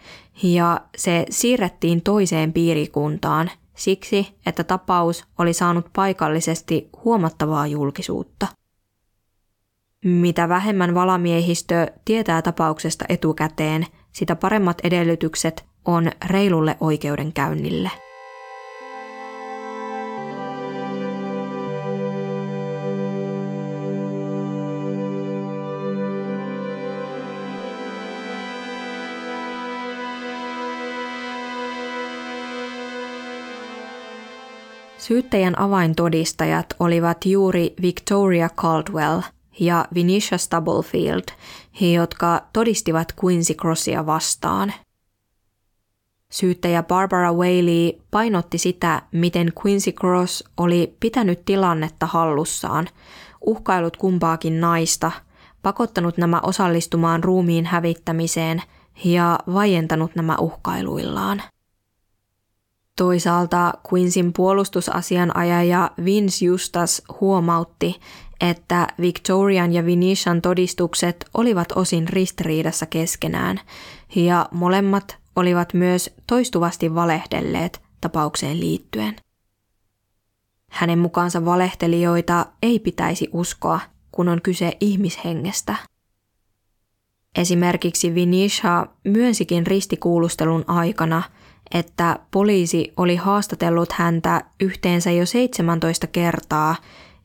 [0.43, 8.47] ja se siirrettiin toiseen piirikuntaan siksi, että tapaus oli saanut paikallisesti huomattavaa julkisuutta.
[10.03, 17.91] Mitä vähemmän valamiehistö tietää tapauksesta etukäteen, sitä paremmat edellytykset on reilulle oikeudenkäynnille.
[34.97, 39.21] Syyttäjän avaintodistajat olivat juuri Victoria Caldwell
[39.59, 41.23] ja Venetia Stubblefield,
[41.93, 44.73] jotka todistivat Quincy Crossia vastaan.
[46.31, 52.87] Syyttäjä Barbara Whaley painotti sitä, miten Quincy Cross oli pitänyt tilannetta hallussaan,
[53.41, 55.11] uhkailut kumpaakin naista,
[55.61, 58.61] pakottanut nämä osallistumaan ruumiin hävittämiseen
[59.03, 61.43] ja vaientanut nämä uhkailuillaan.
[62.97, 67.99] Toisaalta Quinsin puolustusasianajaja Vince Justas huomautti,
[68.41, 73.59] että Victorian ja Venetian todistukset olivat osin ristiriidassa keskenään,
[74.15, 79.15] ja molemmat olivat myös toistuvasti valehdelleet tapaukseen liittyen.
[80.71, 83.79] Hänen mukaansa valehtelijoita ei pitäisi uskoa,
[84.11, 85.75] kun on kyse ihmishengestä.
[87.37, 91.23] Esimerkiksi Vinisha myönsikin ristikuulustelun aikana–
[91.73, 96.75] että poliisi oli haastatellut häntä yhteensä jo 17 kertaa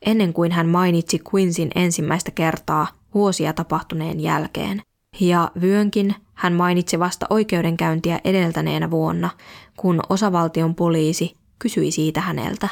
[0.05, 4.81] ennen kuin hän mainitsi Quinsin ensimmäistä kertaa vuosia tapahtuneen jälkeen.
[5.19, 9.29] Ja vyönkin hän mainitsi vasta oikeudenkäyntiä edeltäneenä vuonna,
[9.77, 12.69] kun osavaltion poliisi kysyi siitä häneltä.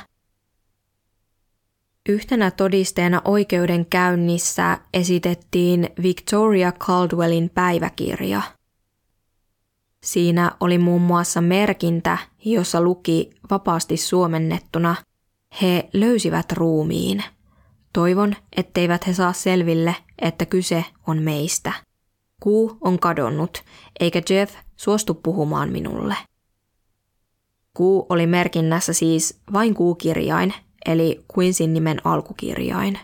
[2.10, 8.42] Yhtenä todisteena oikeudenkäynnissä esitettiin Victoria Caldwellin päiväkirja–
[10.08, 14.96] Siinä oli muun muassa merkintä, jossa luki vapaasti suomennettuna
[15.62, 17.24] He löysivät ruumiin.
[17.94, 21.74] Toivon, etteivät he saa selville, että kyse on meistä.
[22.40, 23.64] Kuu on kadonnut,
[24.00, 26.16] eikä Jeff suostu puhumaan minulle.
[27.74, 30.54] Kuu oli merkinnässä siis vain kuukirjain,
[30.86, 33.00] eli Quinsin nimen alkukirjain.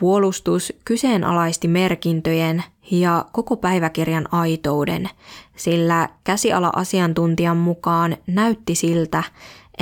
[0.00, 5.10] Puolustus kyseenalaisti merkintöjen ja koko päiväkirjan aitouden,
[5.56, 9.22] sillä käsiala-asiantuntijan mukaan näytti siltä,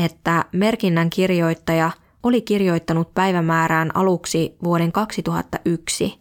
[0.07, 1.91] että merkinnän kirjoittaja
[2.23, 6.19] oli kirjoittanut päivämäärään aluksi vuoden 2001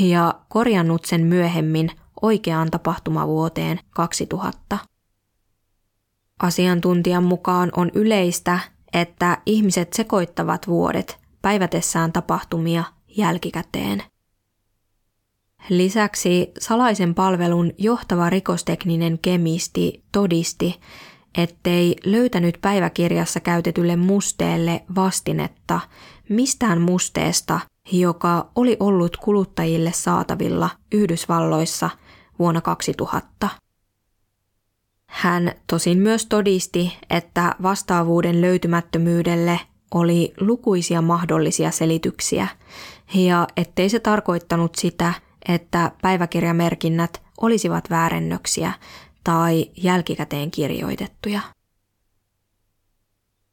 [0.00, 1.90] ja korjannut sen myöhemmin
[2.22, 4.78] oikeaan tapahtumavuoteen 2000.
[6.42, 8.58] Asiantuntijan mukaan on yleistä,
[8.92, 14.02] että ihmiset sekoittavat vuodet päivätessään tapahtumia jälkikäteen.
[15.68, 20.80] Lisäksi salaisen palvelun johtava rikostekninen kemisti todisti,
[21.36, 25.80] ettei löytänyt päiväkirjassa käytetylle musteelle vastinetta
[26.28, 27.60] mistään musteesta,
[27.92, 31.90] joka oli ollut kuluttajille saatavilla Yhdysvalloissa
[32.38, 33.48] vuonna 2000.
[35.06, 39.60] Hän tosin myös todisti, että vastaavuuden löytymättömyydelle
[39.94, 42.48] oli lukuisia mahdollisia selityksiä,
[43.14, 45.14] ja ettei se tarkoittanut sitä,
[45.48, 48.72] että päiväkirjamerkinnät olisivat väärennöksiä
[49.26, 51.40] tai jälkikäteen kirjoitettuja.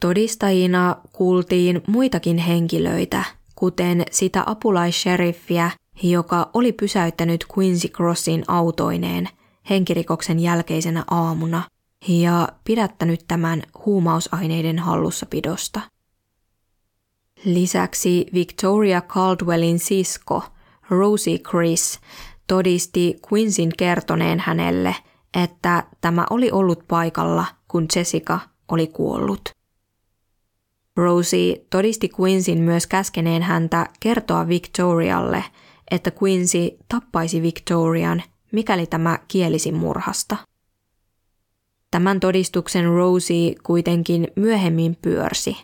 [0.01, 3.23] Todistajina kuultiin muitakin henkilöitä,
[3.55, 5.71] kuten sitä apulaisheriffiä,
[6.03, 9.29] joka oli pysäyttänyt Quincy Crossin autoineen
[9.69, 11.63] henkirikoksen jälkeisenä aamuna
[12.07, 15.81] ja pidättänyt tämän huumausaineiden hallussapidosta.
[17.45, 20.43] Lisäksi Victoria Caldwellin sisko
[20.89, 21.99] Rosie Chris
[22.47, 24.95] todisti Quinsin kertoneen hänelle,
[25.33, 29.41] että tämä oli ollut paikalla, kun Jessica oli kuollut.
[30.97, 35.43] Rosie todisti Quinsin myös käskeneen häntä kertoa Victorialle,
[35.91, 40.37] että Quincy tappaisi Victorian, mikäli tämä kielisi murhasta.
[41.91, 45.57] Tämän todistuksen Rosie kuitenkin myöhemmin pyörsi,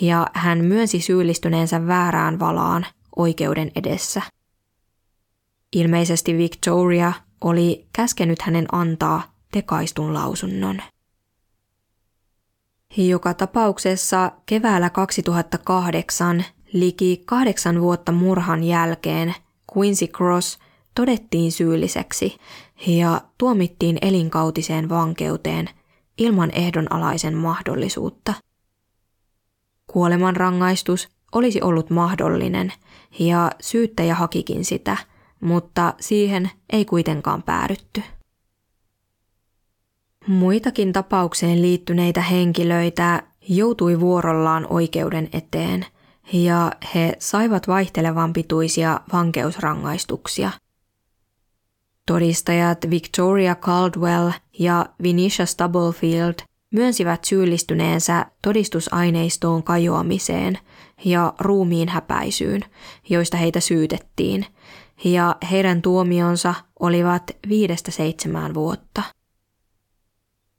[0.00, 2.86] ja hän myönsi syyllistyneensä väärään valaan
[3.16, 4.22] oikeuden edessä.
[5.72, 7.12] Ilmeisesti Victoria
[7.42, 10.82] oli käskenyt hänen antaa tekaistun lausunnon.
[12.96, 19.34] Joka tapauksessa keväällä 2008, liki kahdeksan vuotta murhan jälkeen,
[19.76, 20.58] Quincy Cross
[20.94, 22.38] todettiin syylliseksi
[22.86, 25.68] ja tuomittiin elinkautiseen vankeuteen
[26.18, 28.34] ilman ehdonalaisen mahdollisuutta.
[29.86, 32.72] Kuolemanrangaistus olisi ollut mahdollinen
[33.18, 34.96] ja syyttäjä hakikin sitä,
[35.42, 38.02] mutta siihen ei kuitenkaan päädytty.
[40.26, 45.86] Muitakin tapaukseen liittyneitä henkilöitä joutui vuorollaan oikeuden eteen
[46.32, 50.50] ja he saivat vaihtelevan pituisia vankeusrangaistuksia.
[52.06, 56.34] Todistajat Victoria Caldwell ja Vinisha Stubblefield
[56.72, 60.58] myönsivät syyllistyneensä todistusaineistoon kajoamiseen
[61.04, 62.64] ja ruumiin häpäisyyn,
[63.08, 64.46] joista heitä syytettiin,
[65.04, 69.02] ja heidän tuomionsa olivat viidestä seitsemään vuotta.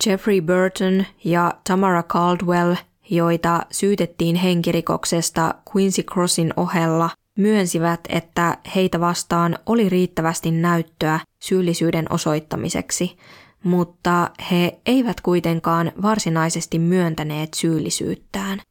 [0.06, 2.76] Jeffrey Burton ja Tamara Caldwell,
[3.10, 13.18] joita syytettiin henkirikoksesta Quincy Crossin ohella, myönsivät, että heitä vastaan oli riittävästi näyttöä syyllisyyden osoittamiseksi,
[13.64, 18.62] mutta he eivät kuitenkaan varsinaisesti myöntäneet syyllisyyttään.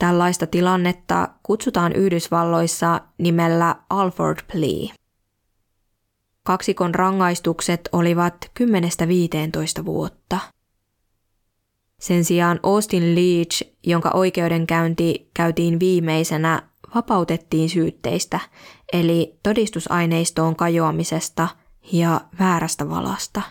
[0.00, 4.94] Tällaista tilannetta kutsutaan Yhdysvalloissa nimellä Alford Plea.
[6.42, 8.50] Kaksikon rangaistukset olivat
[9.80, 10.38] 10-15 vuotta.
[12.00, 16.62] Sen sijaan Austin Leach, jonka oikeudenkäynti käytiin viimeisenä,
[16.94, 18.40] vapautettiin syytteistä,
[18.92, 21.48] eli todistusaineistoon kajoamisesta
[21.92, 23.42] ja väärästä valasta.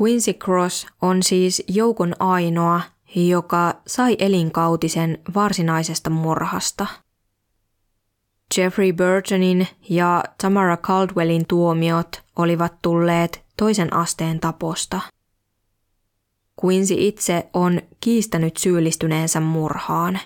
[0.00, 2.80] Quincy Cross on siis joukon ainoa,
[3.14, 6.86] joka sai elinkautisen varsinaisesta murhasta–
[8.56, 15.00] Jeffrey Burtonin ja Tamara Caldwellin tuomiot olivat tulleet toisen asteen taposta.
[16.64, 20.20] Quincy itse on kiistänyt syyllistyneensä murhaan.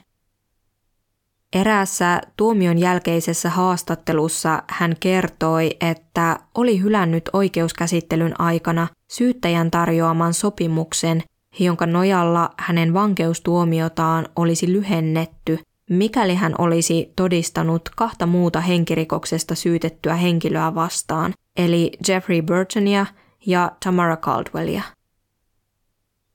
[1.52, 11.23] Eräässä tuomion jälkeisessä haastattelussa hän kertoi, että oli hylännyt oikeuskäsittelyn aikana syyttäjän tarjoaman sopimuksen,
[11.59, 15.59] jonka nojalla hänen vankeustuomiotaan olisi lyhennetty–
[15.90, 23.06] mikäli hän olisi todistanut kahta muuta henkirikoksesta syytettyä henkilöä vastaan, eli Jeffrey Burtonia
[23.47, 24.82] ja Tamara Caldwellia.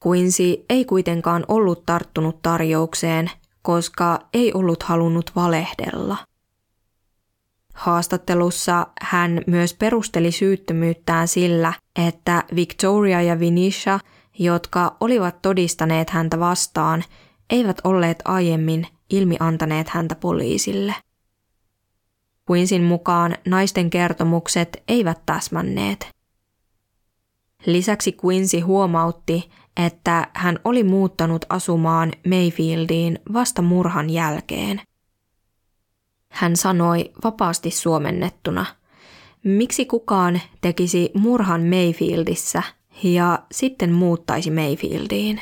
[0.08, 3.32] Quincy ei kuitenkaan ollut tarttunut tarjoukseen,
[3.62, 6.18] koska ei ollut halunnut valehdella.
[7.74, 11.74] Haastattelussa hän myös perusteli syyttömyyttään sillä,
[12.08, 14.00] että Victoria ja Vinisha,
[14.40, 17.04] jotka olivat todistaneet häntä vastaan,
[17.50, 20.96] eivät olleet aiemmin ilmi antaneet häntä poliisille.
[22.52, 26.08] Quinsin mukaan naisten kertomukset eivät täsmänneet.
[27.66, 29.50] Lisäksi Quincy huomautti,
[29.86, 34.82] että hän oli muuttanut asumaan Mayfieldiin vasta murhan jälkeen.
[36.32, 38.66] Hän sanoi vapaasti suomennettuna,
[39.44, 42.64] miksi kukaan tekisi murhan Mayfieldissä
[43.04, 45.42] ja sitten muuttaisi Mayfieldiin.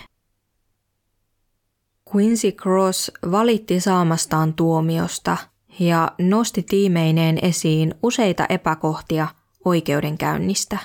[2.15, 5.37] Quincy Cross valitti saamastaan tuomiosta
[5.79, 9.27] ja nosti tiimeineen esiin useita epäkohtia
[9.65, 10.77] oikeudenkäynnistä.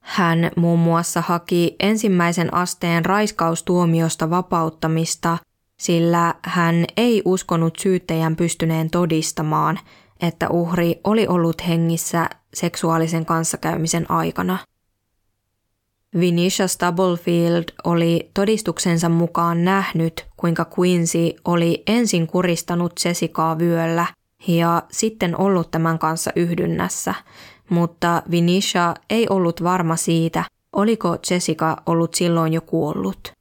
[0.00, 5.38] Hän muun muassa haki ensimmäisen asteen raiskaustuomiosta vapauttamista,
[5.80, 9.78] sillä hän ei uskonut syyttäjän pystyneen todistamaan,
[10.20, 14.58] että uhri oli ollut hengissä seksuaalisen kanssakäymisen aikana–
[16.18, 24.06] Vinisha Stubblefield oli todistuksensa mukaan nähnyt, kuinka Quincy oli ensin kuristanut Jessicaa vyöllä
[24.48, 27.14] ja sitten ollut tämän kanssa yhdynnässä,
[27.68, 33.32] mutta Vinisha ei ollut varma siitä, oliko Jessica ollut silloin jo kuollut.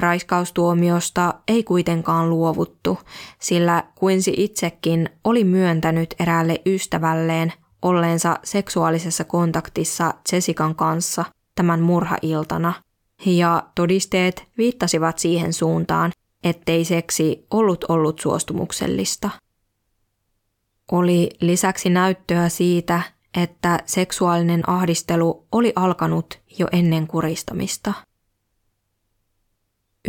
[0.00, 2.98] Raiskaustuomiosta ei kuitenkaan luovuttu,
[3.40, 11.24] sillä Quincy itsekin oli myöntänyt eräälle ystävälleen olleensa seksuaalisessa kontaktissa Jessican kanssa
[11.54, 12.72] tämän murhailtana,
[13.26, 16.12] ja todisteet viittasivat siihen suuntaan,
[16.44, 19.30] ettei seksi ollut ollut suostumuksellista.
[20.92, 23.02] Oli lisäksi näyttöä siitä,
[23.36, 27.92] että seksuaalinen ahdistelu oli alkanut jo ennen kuristamista.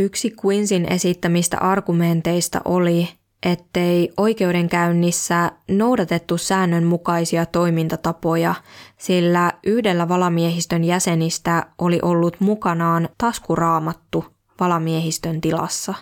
[0.00, 3.08] Yksi Quinsin esittämistä argumenteista oli,
[3.42, 8.54] ettei oikeudenkäynnissä noudatettu säännönmukaisia toimintatapoja,
[8.98, 14.24] sillä yhdellä valamiehistön jäsenistä oli ollut mukanaan taskuraamattu
[14.60, 15.94] valamiehistön tilassa.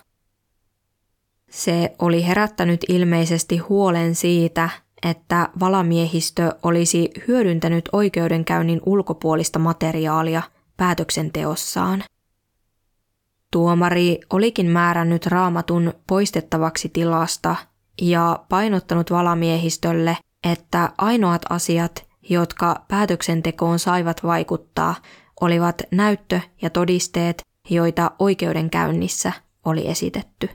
[1.51, 4.69] Se oli herättänyt ilmeisesti huolen siitä,
[5.03, 10.43] että valamiehistö olisi hyödyntänyt oikeudenkäynnin ulkopuolista materiaalia
[10.77, 12.05] päätöksenteossaan.
[13.53, 17.57] Tuomari olikin määrännyt raamatun poistettavaksi tilasta
[18.03, 24.95] ja painottanut valamiehistölle, että ainoat asiat, jotka päätöksentekoon saivat vaikuttaa,
[25.41, 29.33] olivat näyttö ja todisteet, joita oikeudenkäynnissä
[29.65, 30.49] oli esitetty.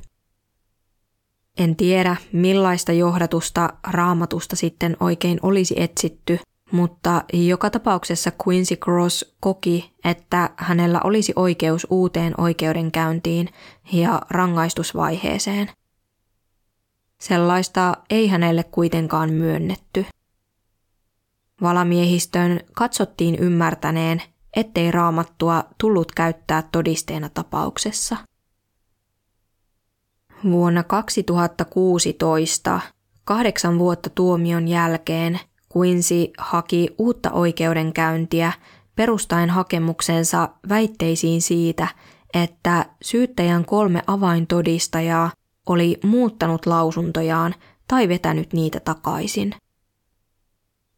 [1.57, 6.39] En tiedä, millaista johdatusta raamatusta sitten oikein olisi etsitty,
[6.71, 13.49] mutta joka tapauksessa Quincy Cross koki, että hänellä olisi oikeus uuteen oikeudenkäyntiin
[13.91, 15.69] ja rangaistusvaiheeseen.
[17.19, 20.05] Sellaista ei hänelle kuitenkaan myönnetty.
[21.61, 24.21] Valamiehistön katsottiin ymmärtäneen,
[24.55, 28.17] ettei raamattua tullut käyttää todisteena tapauksessa.
[30.51, 32.79] Vuonna 2016,
[33.23, 35.39] kahdeksan vuotta tuomion jälkeen,
[35.77, 38.53] Quincy haki uutta oikeudenkäyntiä
[38.95, 41.88] perustaen hakemuksensa väitteisiin siitä,
[42.34, 45.31] että syyttäjän kolme avaintodistajaa
[45.65, 47.56] oli muuttanut lausuntojaan
[47.88, 49.56] tai vetänyt niitä takaisin.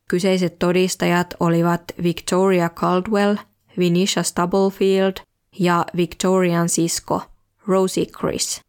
[0.09, 3.35] Kyseiset todistajat olivat Victoria Caldwell,
[3.77, 5.13] Vinisha Stubblefield
[5.59, 7.21] ja Victorian sisko
[7.67, 8.66] Rosie Chris.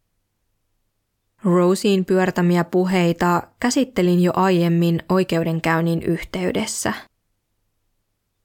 [1.43, 6.93] Rosien pyörtämiä puheita käsittelin jo aiemmin oikeudenkäynnin yhteydessä.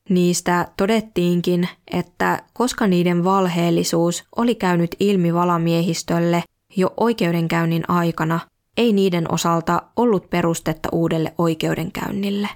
[0.09, 6.43] Niistä todettiinkin, että koska niiden valheellisuus oli käynyt ilmi valamiehistölle
[6.77, 8.41] jo oikeudenkäynnin aikana,
[8.77, 12.49] ei niiden osalta ollut perustetta uudelle oikeudenkäynnille.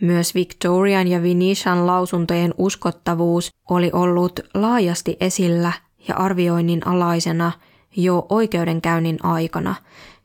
[0.00, 5.72] Myös Victorian ja Vinishan lausuntojen uskottavuus oli ollut laajasti esillä
[6.08, 7.52] ja arvioinnin alaisena–
[7.96, 9.74] jo oikeudenkäynnin aikana,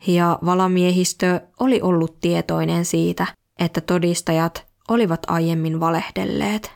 [0.07, 3.27] ja valamiehistö oli ollut tietoinen siitä,
[3.60, 6.72] että todistajat olivat aiemmin valehdelleet.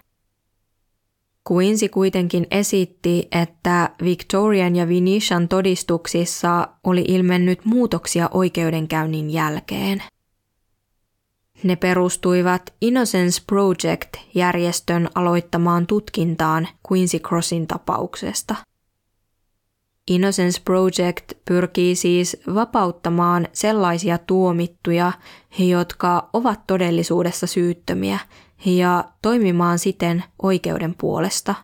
[1.51, 10.03] Quincy kuitenkin esitti, että Victorian ja Vinishan todistuksissa oli ilmennyt muutoksia oikeudenkäynnin jälkeen.
[11.63, 18.55] Ne perustuivat Innocence Project-järjestön aloittamaan tutkintaan Quincy Crossin tapauksesta–
[20.09, 25.11] Innocence Project pyrkii siis vapauttamaan sellaisia tuomittuja,
[25.59, 28.19] jotka ovat todellisuudessa syyttömiä,
[28.65, 31.55] ja toimimaan siten oikeuden puolesta.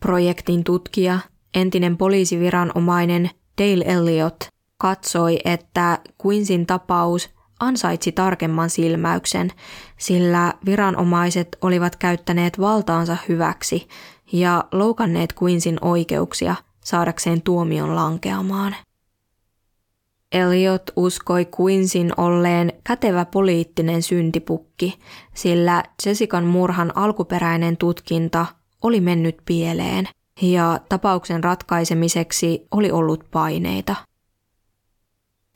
[0.00, 1.18] Projektin tutkija,
[1.54, 4.36] entinen poliisiviranomainen Dale Elliot
[4.78, 7.30] katsoi, että Quinsin tapaus
[7.60, 9.52] ansaitsi tarkemman silmäyksen,
[9.98, 13.88] sillä viranomaiset olivat käyttäneet valtaansa hyväksi
[14.32, 16.54] ja loukanneet Quinsin oikeuksia–
[16.88, 18.76] saadakseen tuomion lankeamaan.
[20.32, 24.98] Elliot uskoi Quinsin olleen kätevä poliittinen syntipukki,
[25.34, 28.46] sillä Jessican murhan alkuperäinen tutkinta
[28.82, 30.08] oli mennyt pieleen
[30.42, 33.94] ja tapauksen ratkaisemiseksi oli ollut paineita.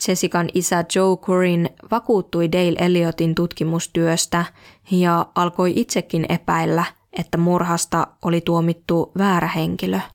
[0.08, 4.44] Jessican isä Joe Corin vakuuttui Dale Elliotin tutkimustyöstä
[4.90, 10.00] ja alkoi itsekin epäillä, että murhasta oli tuomittu väärä henkilö–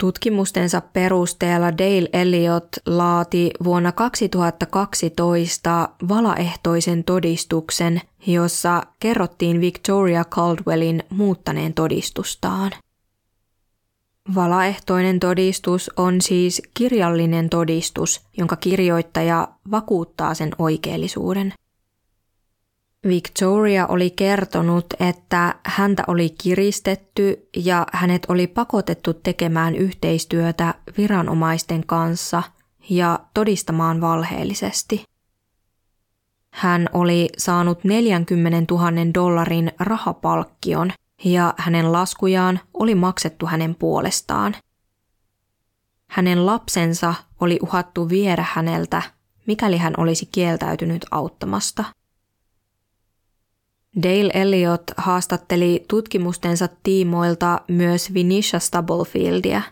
[0.00, 12.72] Tutkimustensa perusteella Dale Elliot laati vuonna 2012 valaehtoisen todistuksen, jossa kerrottiin Victoria Caldwellin muuttaneen todistustaan.
[14.34, 21.52] Valaehtoinen todistus on siis kirjallinen todistus, jonka kirjoittaja vakuuttaa sen oikeellisuuden–
[23.06, 32.42] Victoria oli kertonut, että häntä oli kiristetty ja hänet oli pakotettu tekemään yhteistyötä viranomaisten kanssa
[32.90, 35.04] ja todistamaan valheellisesti.
[36.50, 40.92] Hän oli saanut 40 000 dollarin rahapalkkion
[41.24, 44.54] ja hänen laskujaan oli maksettu hänen puolestaan.
[46.10, 49.02] Hänen lapsensa oli uhattu viedä häneltä,
[49.46, 51.84] mikäli hän olisi kieltäytynyt auttamasta.
[54.02, 59.62] Dale Elliot haastatteli tutkimustensa tiimoilta myös Vinisha Stubblefieldia.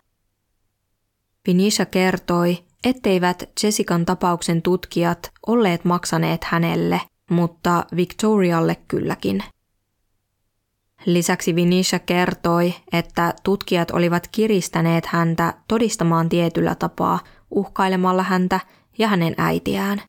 [1.47, 9.43] Vinisha kertoi, etteivät Jessican tapauksen tutkijat olleet maksaneet hänelle, mutta Victorialle kylläkin.
[11.07, 17.19] Lisäksi Vinisha kertoi, että tutkijat olivat kiristäneet häntä todistamaan tietyllä tapaa
[17.51, 18.61] uhkailemalla häntä
[18.99, 20.03] ja hänen äitiään.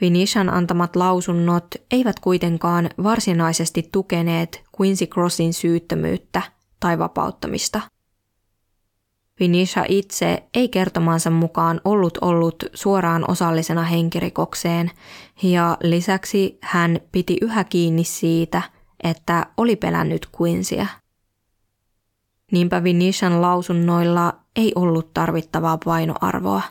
[0.00, 6.42] Vinishan antamat lausunnot eivät kuitenkaan varsinaisesti tukeneet Quincy Crossin syyttömyyttä
[6.80, 7.80] tai vapauttamista–
[9.40, 14.90] Vinisha itse ei kertomansa mukaan ollut ollut suoraan osallisena henkirikokseen
[15.42, 18.62] ja lisäksi hän piti yhä kiinni siitä,
[19.02, 20.86] että oli pelännyt Quincyä.
[22.52, 26.62] Niinpä Vinishan lausunnoilla ei ollut tarvittavaa painoarvoa.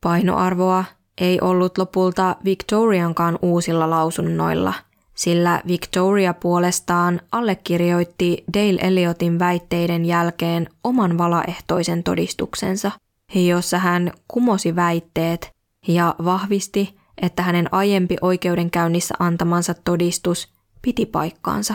[0.00, 0.84] Painoarvoa
[1.20, 4.74] ei ollut lopulta Victoriankaan uusilla lausunnoilla–
[5.20, 12.90] sillä Victoria puolestaan allekirjoitti Dale Elliotin väitteiden jälkeen oman valaehtoisen todistuksensa,
[13.34, 15.52] jossa hän kumosi väitteet
[15.88, 20.48] ja vahvisti, että hänen aiempi oikeudenkäynnissä antamansa todistus
[20.82, 21.74] piti paikkaansa.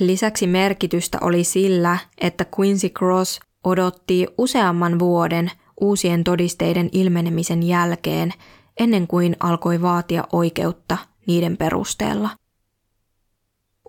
[0.00, 5.50] Lisäksi merkitystä oli sillä, että Quincy Cross odotti useamman vuoden
[5.80, 8.32] uusien todisteiden ilmenemisen jälkeen
[8.76, 12.30] ennen kuin alkoi vaatia oikeutta niiden perusteella.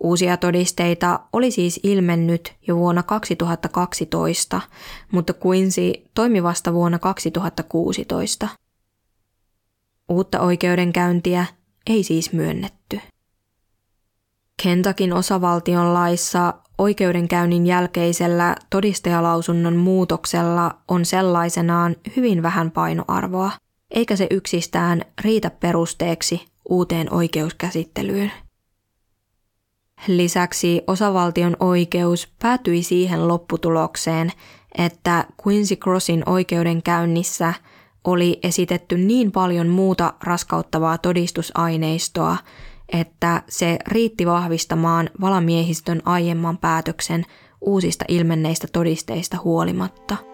[0.00, 4.60] Uusia todisteita oli siis ilmennyt jo vuonna 2012,
[5.12, 8.48] mutta Quincy toimi vasta vuonna 2016.
[10.08, 11.46] Uutta oikeudenkäyntiä
[11.86, 13.00] ei siis myönnetty.
[14.62, 23.50] Kentakin osavaltion laissa oikeudenkäynnin jälkeisellä todistajalausunnon muutoksella on sellaisenaan hyvin vähän painoarvoa,
[23.90, 28.32] eikä se yksistään riitä perusteeksi uuteen oikeuskäsittelyyn.
[30.06, 34.32] Lisäksi osavaltion oikeus päätyi siihen lopputulokseen,
[34.78, 37.54] että Quincy Crossin oikeudenkäynnissä
[38.04, 42.36] oli esitetty niin paljon muuta raskauttavaa todistusaineistoa,
[42.92, 47.24] että se riitti vahvistamaan valamiehistön aiemman päätöksen
[47.60, 50.16] uusista ilmenneistä todisteista huolimatta–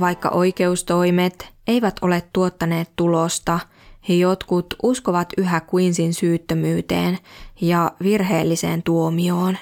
[0.00, 3.60] Vaikka oikeustoimet eivät ole tuottaneet tulosta,
[4.08, 7.18] he jotkut uskovat yhä Queensin syyttömyyteen
[7.60, 9.56] ja virheelliseen tuomioon.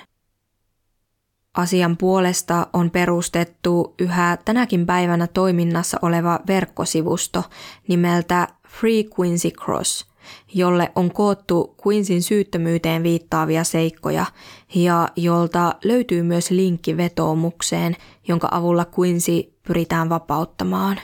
[1.54, 7.44] Asian puolesta on perustettu yhä tänäkin päivänä toiminnassa oleva verkkosivusto
[7.88, 10.06] nimeltä Free Quincy Cross,
[10.54, 14.26] jolle on koottu Queensin syyttömyyteen viittaavia seikkoja
[14.74, 17.96] ja jolta löytyy myös linkki vetoomukseen,
[18.28, 20.98] jonka avulla Quincy pyritään vapauttamaan.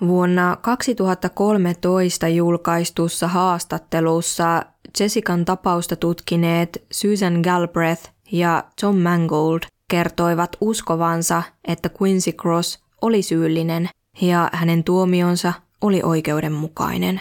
[0.00, 4.62] Vuonna 2013 julkaistussa haastattelussa
[5.00, 9.60] Jessican tapausta tutkineet Susan Galbraith ja Tom Mangold
[9.90, 13.88] kertoivat uskovansa, että Quincy Cross oli syyllinen
[14.20, 17.20] ja hänen tuomionsa oli oikeudenmukainen.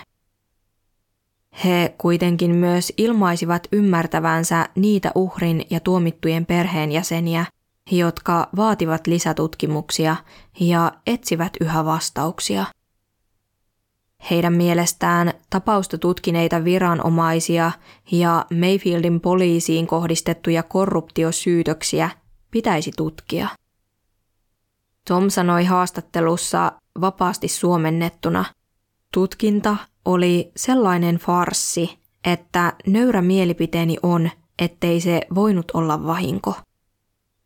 [1.63, 7.45] He kuitenkin myös ilmaisivat ymmärtävänsä niitä uhrin ja tuomittujen perheenjäseniä,
[7.91, 10.15] jotka vaativat lisätutkimuksia
[10.59, 12.65] ja etsivät yhä vastauksia.
[14.29, 17.71] Heidän mielestään tapausta tutkineita viranomaisia
[18.11, 22.09] ja Mayfieldin poliisiin kohdistettuja korruptiosyytöksiä
[22.51, 23.47] pitäisi tutkia.
[25.07, 28.45] Tom sanoi haastattelussa vapaasti suomennettuna,
[29.13, 34.29] tutkinta oli sellainen farssi, että nöyrä mielipiteeni on,
[34.59, 36.55] ettei se voinut olla vahinko.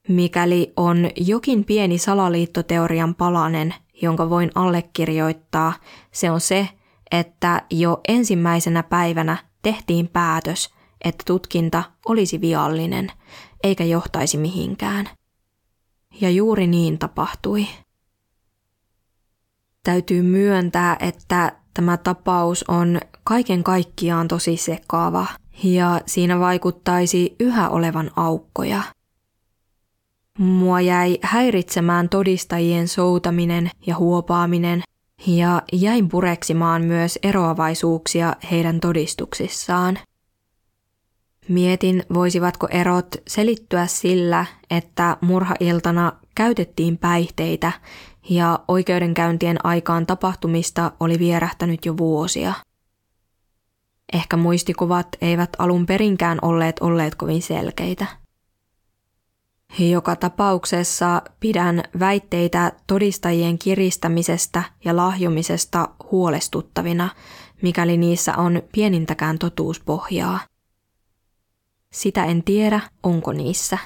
[0.08, 5.74] Mikäli on jokin pieni salaliittoteorian palanen, jonka voin allekirjoittaa,
[6.12, 6.70] se on se,
[7.12, 10.70] että jo ensimmäisenä päivänä tehtiin päätös,
[11.02, 13.12] että tutkinta olisi viallinen,
[13.64, 15.10] eikä johtaisi mihinkään.
[16.22, 17.68] Ja juuri niin tapahtui.
[19.84, 25.28] Täytyy myöntää, että tämä tapaus on kaiken kaikkiaan tosi sekaava
[25.64, 28.84] ja siinä vaikuttaisi yhä olevan aukkoja–
[30.38, 34.84] Mua jäi häiritsemään todistajien soutaminen ja huopaaminen
[35.28, 40.00] ja jäin pureksimaan myös eroavaisuuksia heidän todistuksissaan.
[41.48, 47.72] Mietin, voisivatko erot selittyä sillä, että murhailtana käytettiin päihteitä
[48.30, 52.54] ja oikeudenkäyntien aikaan tapahtumista oli vierähtänyt jo vuosia.
[54.14, 58.27] Ehkä muistikuvat eivät alun perinkään olleet olleet kovin selkeitä.
[59.80, 67.10] Joka tapauksessa pidän väitteitä todistajien kiristämisestä ja lahjomisesta huolestuttavina,
[67.62, 70.40] mikäli niissä on pienintäkään totuuspohjaa.
[71.92, 73.78] Sitä en tiedä, onko niissä.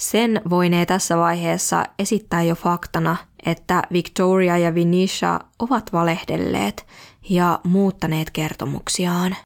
[0.00, 6.86] Sen voinee tässä vaiheessa esittää jo faktana, että Victoria ja Vinisha ovat valehdelleet
[7.28, 9.36] ja muuttaneet kertomuksiaan.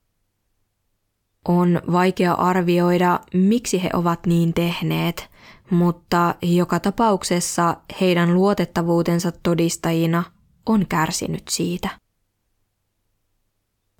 [1.48, 5.31] On vaikea arvioida, miksi he ovat niin tehneet,
[5.70, 10.24] mutta joka tapauksessa heidän luotettavuutensa todistajina
[10.66, 11.89] on kärsinyt siitä.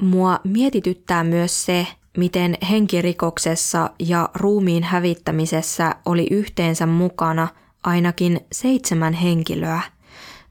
[0.03, 1.87] Mua mietityttää myös se,
[2.17, 7.49] miten henkirikoksessa ja ruumiin hävittämisessä oli yhteensä mukana
[7.85, 9.81] ainakin seitsemän henkilöä,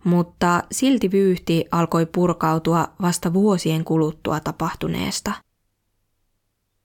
[0.04, 5.45] mutta silti vyyhti alkoi purkautua vasta vuosien kuluttua tapahtuneesta.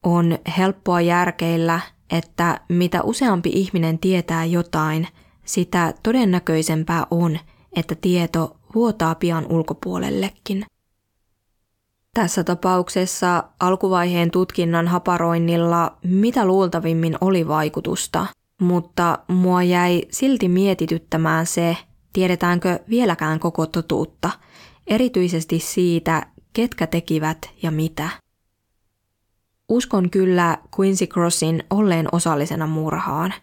[0.04, 5.08] On helppoa järkeillä, että mitä useampi ihminen tietää jotain,
[5.44, 7.38] sitä todennäköisempää on,
[7.76, 10.66] että tieto vuotaa pian ulkopuolellekin.
[12.14, 18.26] Tässä tapauksessa alkuvaiheen tutkinnan haparoinnilla mitä luultavimmin oli vaikutusta,
[18.60, 21.76] mutta mua jäi silti mietityttämään se,
[22.12, 24.30] tiedetäänkö vieläkään koko totuutta,
[24.86, 28.08] erityisesti siitä, ketkä tekivät ja mitä.
[29.70, 33.34] Uskon kyllä Quincy Crossin olleen osallisena murhaan.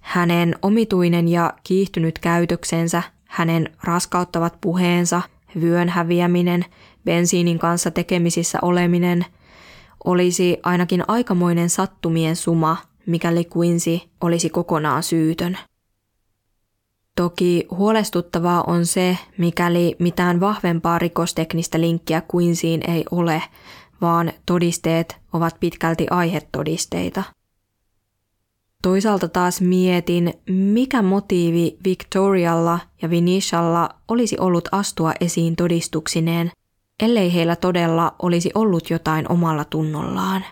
[0.00, 5.22] Hänen omituinen ja kiihtynyt käytöksensä, hänen raskauttavat puheensa,
[5.60, 6.64] vyön häviäminen,
[7.04, 9.24] bensiinin kanssa tekemisissä oleminen
[10.04, 12.76] olisi ainakin aikamoinen sattumien suma,
[13.06, 15.58] mikäli Quincy olisi kokonaan syytön.
[17.16, 23.42] Toki huolestuttavaa on se, mikäli mitään vahvempaa rikosteknistä linkkiä Quincyyn ei ole,
[24.00, 27.22] vaan todisteet ovat pitkälti aihetodisteita.
[28.82, 36.50] Toisaalta taas mietin, mikä motiivi Victorialla ja Vinishalla olisi ollut astua esiin todistuksineen,
[37.02, 40.44] ellei heillä todella olisi ollut jotain omalla tunnollaan.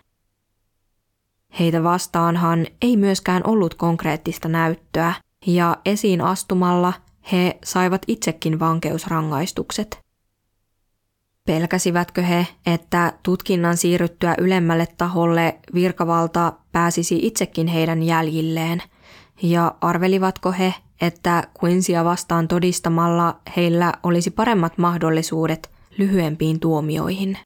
[1.58, 5.14] Heitä vastaanhan ei myöskään ollut konkreettista näyttöä,
[5.46, 6.92] ja esiin astumalla
[7.32, 10.03] he saivat itsekin vankeusrangaistukset.
[11.46, 18.82] Pelkäsivätkö he, että tutkinnan siirryttyä ylemmälle taholle virkavalta pääsisi itsekin heidän jäljilleen,
[19.42, 27.38] ja arvelivatko he, että Quincyä vastaan todistamalla heillä olisi paremmat mahdollisuudet lyhyempiin tuomioihin?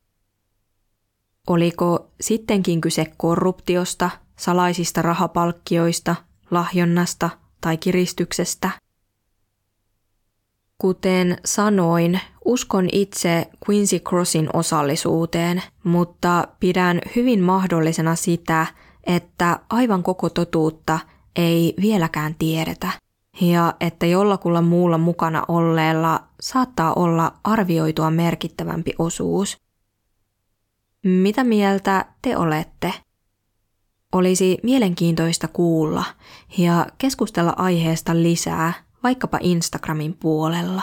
[1.46, 6.16] Oliko sittenkin kyse korruptiosta, salaisista rahapalkkioista,
[6.50, 7.30] lahjonnasta
[7.60, 8.70] tai kiristyksestä–
[10.78, 18.66] Kuten sanoin, uskon itse Quincy Crossin osallisuuteen, mutta pidän hyvin mahdollisena sitä,
[19.04, 20.98] että aivan koko totuutta
[21.36, 22.90] ei vieläkään tiedetä
[23.40, 29.58] ja että jollakulla muulla mukana olleella saattaa olla arvioitua merkittävämpi osuus.
[31.04, 32.94] Mitä mieltä te olette?
[34.12, 36.04] Olisi mielenkiintoista kuulla
[36.58, 40.82] ja keskustella aiheesta lisää vaikkapa Instagramin puolella.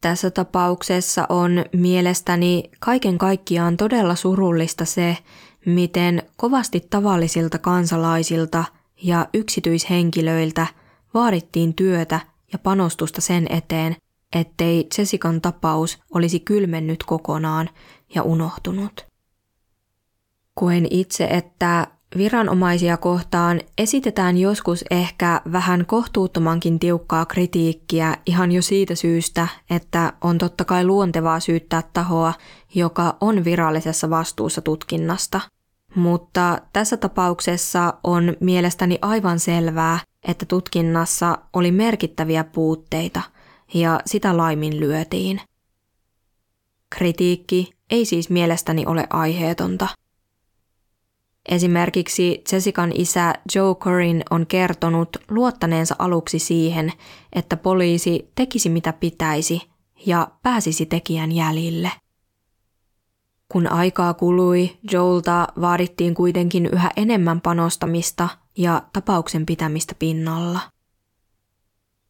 [0.00, 5.16] Tässä tapauksessa on mielestäni kaiken kaikkiaan todella surullista se,
[5.66, 8.64] miten kovasti tavallisilta kansalaisilta
[9.02, 10.66] ja yksityishenkilöiltä
[11.14, 12.20] vaadittiin työtä
[12.52, 13.96] ja panostusta sen eteen,
[14.32, 17.68] ettei Jessican tapaus olisi kylmennyt kokonaan
[18.14, 19.06] ja unohtunut.
[20.54, 28.94] Koen itse, että viranomaisia kohtaan esitetään joskus ehkä vähän kohtuuttomankin tiukkaa kritiikkiä ihan jo siitä
[28.94, 32.34] syystä, että on totta kai luontevaa syyttää tahoa,
[32.74, 35.40] joka on virallisessa vastuussa tutkinnasta.
[35.94, 43.20] Mutta tässä tapauksessa on mielestäni aivan selvää, että tutkinnassa oli merkittäviä puutteita
[43.74, 45.40] ja sitä laiminlyötiin.
[46.90, 49.88] Kritiikki ei siis mielestäni ole aiheetonta–
[51.48, 56.92] Esimerkiksi Jessican isä Joe Corin on kertonut luottaneensa aluksi siihen,
[57.32, 59.70] että poliisi tekisi mitä pitäisi
[60.06, 61.90] ja pääsisi tekijän jäljille.
[63.48, 70.60] Kun aikaa kului, Joelta vaadittiin kuitenkin yhä enemmän panostamista ja tapauksen pitämistä pinnalla.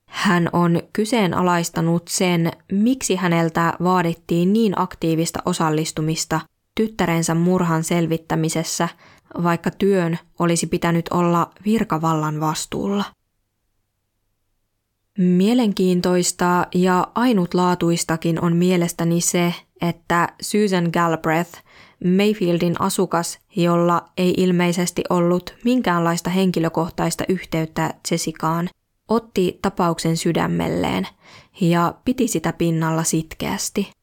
[0.07, 6.41] Hän on kyseenalaistanut sen, miksi häneltä vaadittiin niin aktiivista osallistumista
[6.75, 8.89] tyttärensä murhan selvittämisessä,
[9.43, 13.05] vaikka työn olisi pitänyt olla virkavallan vastuulla.
[15.19, 21.63] Mielenkiintoista ja ainutlaatuistakin on mielestäni se, että Susan Galbraith,
[22.17, 28.69] Mayfieldin asukas, jolla ei ilmeisesti ollut minkäänlaista henkilökohtaista yhteyttä Jessicaan,
[29.09, 31.09] otti tapauksen sydämelleen
[31.61, 34.00] ja piti sitä pinnalla sitkeästi.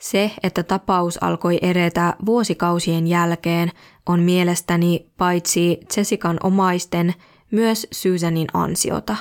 [0.00, 3.70] Se, että tapaus alkoi edetä vuosikausien jälkeen,
[4.06, 7.14] on mielestäni paitsi Jessican omaisten
[7.50, 9.16] myös Susanin ansiota.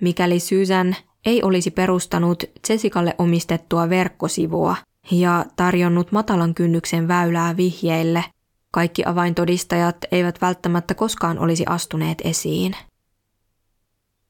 [0.00, 0.96] Mikäli Susan
[1.26, 4.76] ei olisi perustanut Jessicalle omistettua verkkosivua
[5.10, 8.24] ja tarjonnut matalan kynnyksen väylää vihjeille,
[8.70, 12.76] kaikki avaintodistajat eivät välttämättä koskaan olisi astuneet esiin.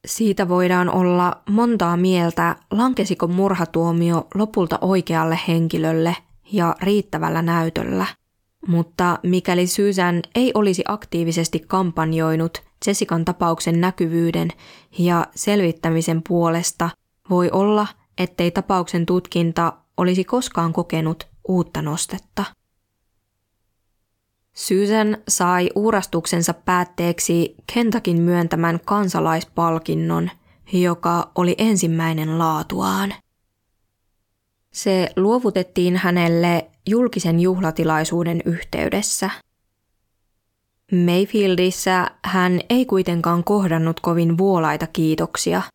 [0.07, 6.17] Siitä voidaan olla montaa mieltä, lankesiko murhatuomio lopulta oikealle henkilölle
[6.53, 8.07] ja riittävällä näytöllä.
[8.67, 14.49] Mutta mikäli Susan ei olisi aktiivisesti kampanjoinut Jessican tapauksen näkyvyyden
[14.99, 16.91] ja selvittämisen puolesta,
[17.31, 17.87] voi olla,
[18.19, 22.45] ettei tapauksen tutkinta olisi koskaan kokenut uutta nostetta.
[24.55, 30.31] Susan sai uurastuksensa päätteeksi Kentakin myöntämän kansalaispalkinnon,
[30.73, 33.15] joka oli ensimmäinen laatuaan.
[34.73, 39.31] Se luovutettiin hänelle julkisen juhlatilaisuuden yhteydessä.
[41.07, 45.63] Mayfieldissä hän ei kuitenkaan kohdannut kovin vuolaita kiitoksia–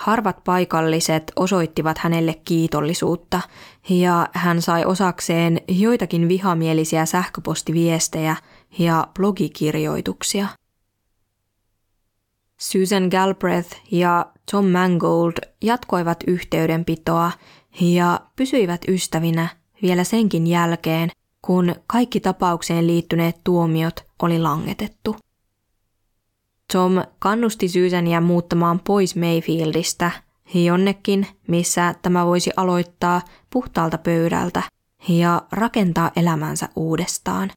[0.00, 3.40] Harvat paikalliset osoittivat hänelle kiitollisuutta
[3.88, 8.36] ja hän sai osakseen joitakin vihamielisiä sähköpostiviestejä
[8.78, 10.46] ja blogikirjoituksia.
[12.60, 15.32] Susan Galbraith ja Tom Mangold
[15.62, 17.32] jatkoivat yhteydenpitoa
[17.80, 19.48] ja pysyivät ystävinä
[19.82, 21.10] vielä senkin jälkeen,
[21.42, 25.16] kun kaikki tapaukseen liittyneet tuomiot oli langetettu.
[26.72, 30.10] Tom kannusti Susania muuttamaan pois Mayfieldistä
[30.54, 34.62] jonnekin, missä tämä voisi aloittaa puhtaalta pöydältä
[35.08, 37.50] ja rakentaa elämänsä uudestaan.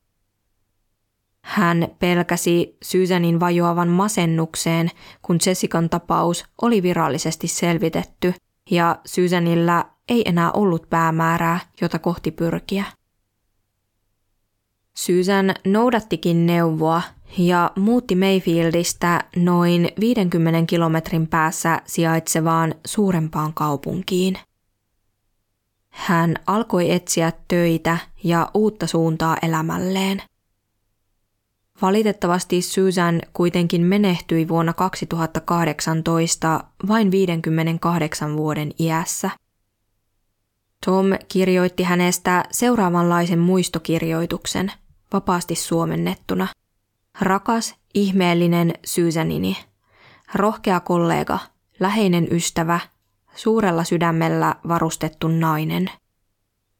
[1.41, 4.89] Hän pelkäsi Susanin vajoavan masennukseen,
[5.21, 8.33] kun Jessican tapaus oli virallisesti selvitetty
[8.71, 12.85] ja Susanilla ei enää ollut päämäärää, jota kohti pyrkiä.
[14.93, 17.01] Susan noudattikin neuvoa
[17.37, 24.37] ja muutti Mayfieldistä noin 50 kilometrin päässä sijaitsevaan suurempaan kaupunkiin.
[25.89, 30.21] Hän alkoi etsiä töitä ja uutta suuntaa elämälleen.
[31.81, 39.29] Valitettavasti Susan kuitenkin menehtyi vuonna 2018 vain 58 vuoden iässä.
[40.85, 44.71] Tom kirjoitti hänestä seuraavanlaisen muistokirjoituksen,
[45.13, 46.47] vapaasti suomennettuna–
[47.21, 49.57] Rakas, ihmeellinen Susanini.
[50.35, 51.39] Rohkea kollega,
[51.79, 52.79] läheinen ystävä,
[53.35, 55.89] suurella sydämellä varustettu nainen.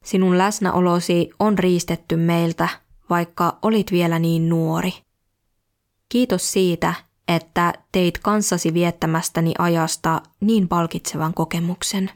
[0.03, 2.69] Sinun läsnäolosi on riistetty meiltä,
[3.09, 4.93] vaikka olit vielä niin nuori.
[6.09, 6.93] Kiitos siitä,
[7.27, 12.11] että teit kanssasi viettämästäni ajasta niin palkitsevan kokemuksen.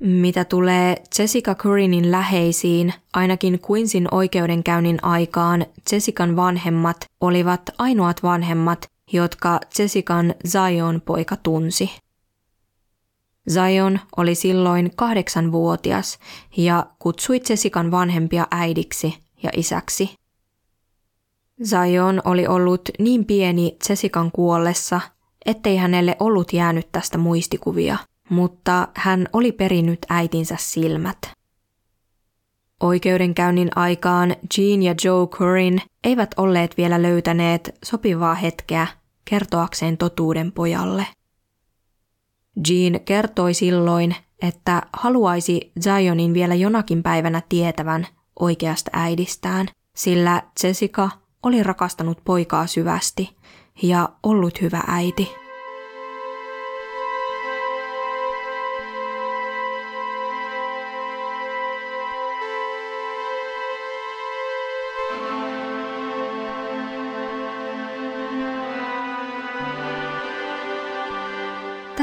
[0.00, 9.60] Mitä tulee Jessica Currinin läheisiin, ainakin Quinsin oikeudenkäynnin aikaan Jessican vanhemmat olivat ainoat vanhemmat, jotka
[9.78, 11.90] Jessican Zion-poika tunsi.
[13.50, 16.18] Zion oli silloin kahdeksanvuotias
[16.56, 20.14] ja kutsui Jessican vanhempia äidiksi ja isäksi.
[21.64, 25.00] Zion oli ollut niin pieni Jessican kuollessa,
[25.46, 27.96] ettei hänelle ollut jäänyt tästä muistikuvia–
[28.28, 31.18] mutta hän oli perinnyt äitinsä silmät.
[32.80, 38.86] Oikeudenkäynnin aikaan Jean ja Joe Currin eivät olleet vielä löytäneet sopivaa hetkeä
[39.24, 41.06] kertoakseen totuuden pojalle.
[42.68, 48.06] Jean kertoi silloin, että haluaisi Zionin vielä jonakin päivänä tietävän
[48.40, 51.10] oikeasta äidistään, sillä Jessica
[51.42, 53.36] oli rakastanut poikaa syvästi
[53.82, 55.45] ja ollut hyvä äiti.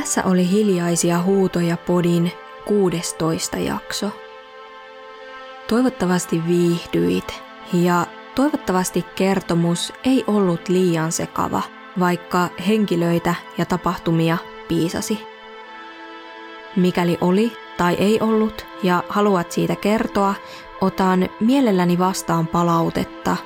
[0.04, 2.32] Tässä oli hiljaisia huutoja podin
[2.66, 4.12] 16 jakso.
[5.68, 7.44] Toivottavasti viihdyit
[7.74, 8.06] Ja
[8.36, 11.62] toivottavasti kertomus ei ollut liian sekava,
[12.00, 15.24] vaikka henkilöitä ja tapahtumia piisasi.
[16.76, 20.36] Mikäli oli tai ei ollut ja haluat siitä kertoa,
[20.82, 23.38] otan mielelläni vastaan palautetta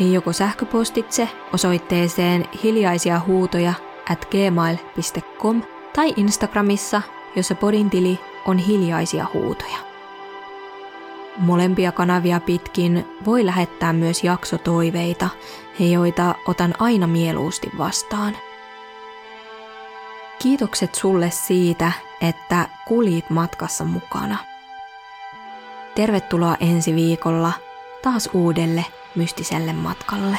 [0.00, 3.74] joko sähköpostitse osoitteeseen hiljaisia huutoja
[4.10, 5.62] at gmail.com
[5.94, 7.02] tai Instagramissa,
[7.36, 9.78] jossa podin tili on hiljaisia huutoja.
[11.36, 15.28] Molempia kanavia pitkin voi lähettää myös jaksotoiveita,
[15.78, 18.36] joita otan aina mieluusti vastaan.
[20.38, 24.36] Kiitokset sulle siitä, että kulit matkassa mukana.
[25.94, 27.52] Tervetuloa ensi viikolla
[28.02, 30.38] taas uudelle mystiselle matkalle.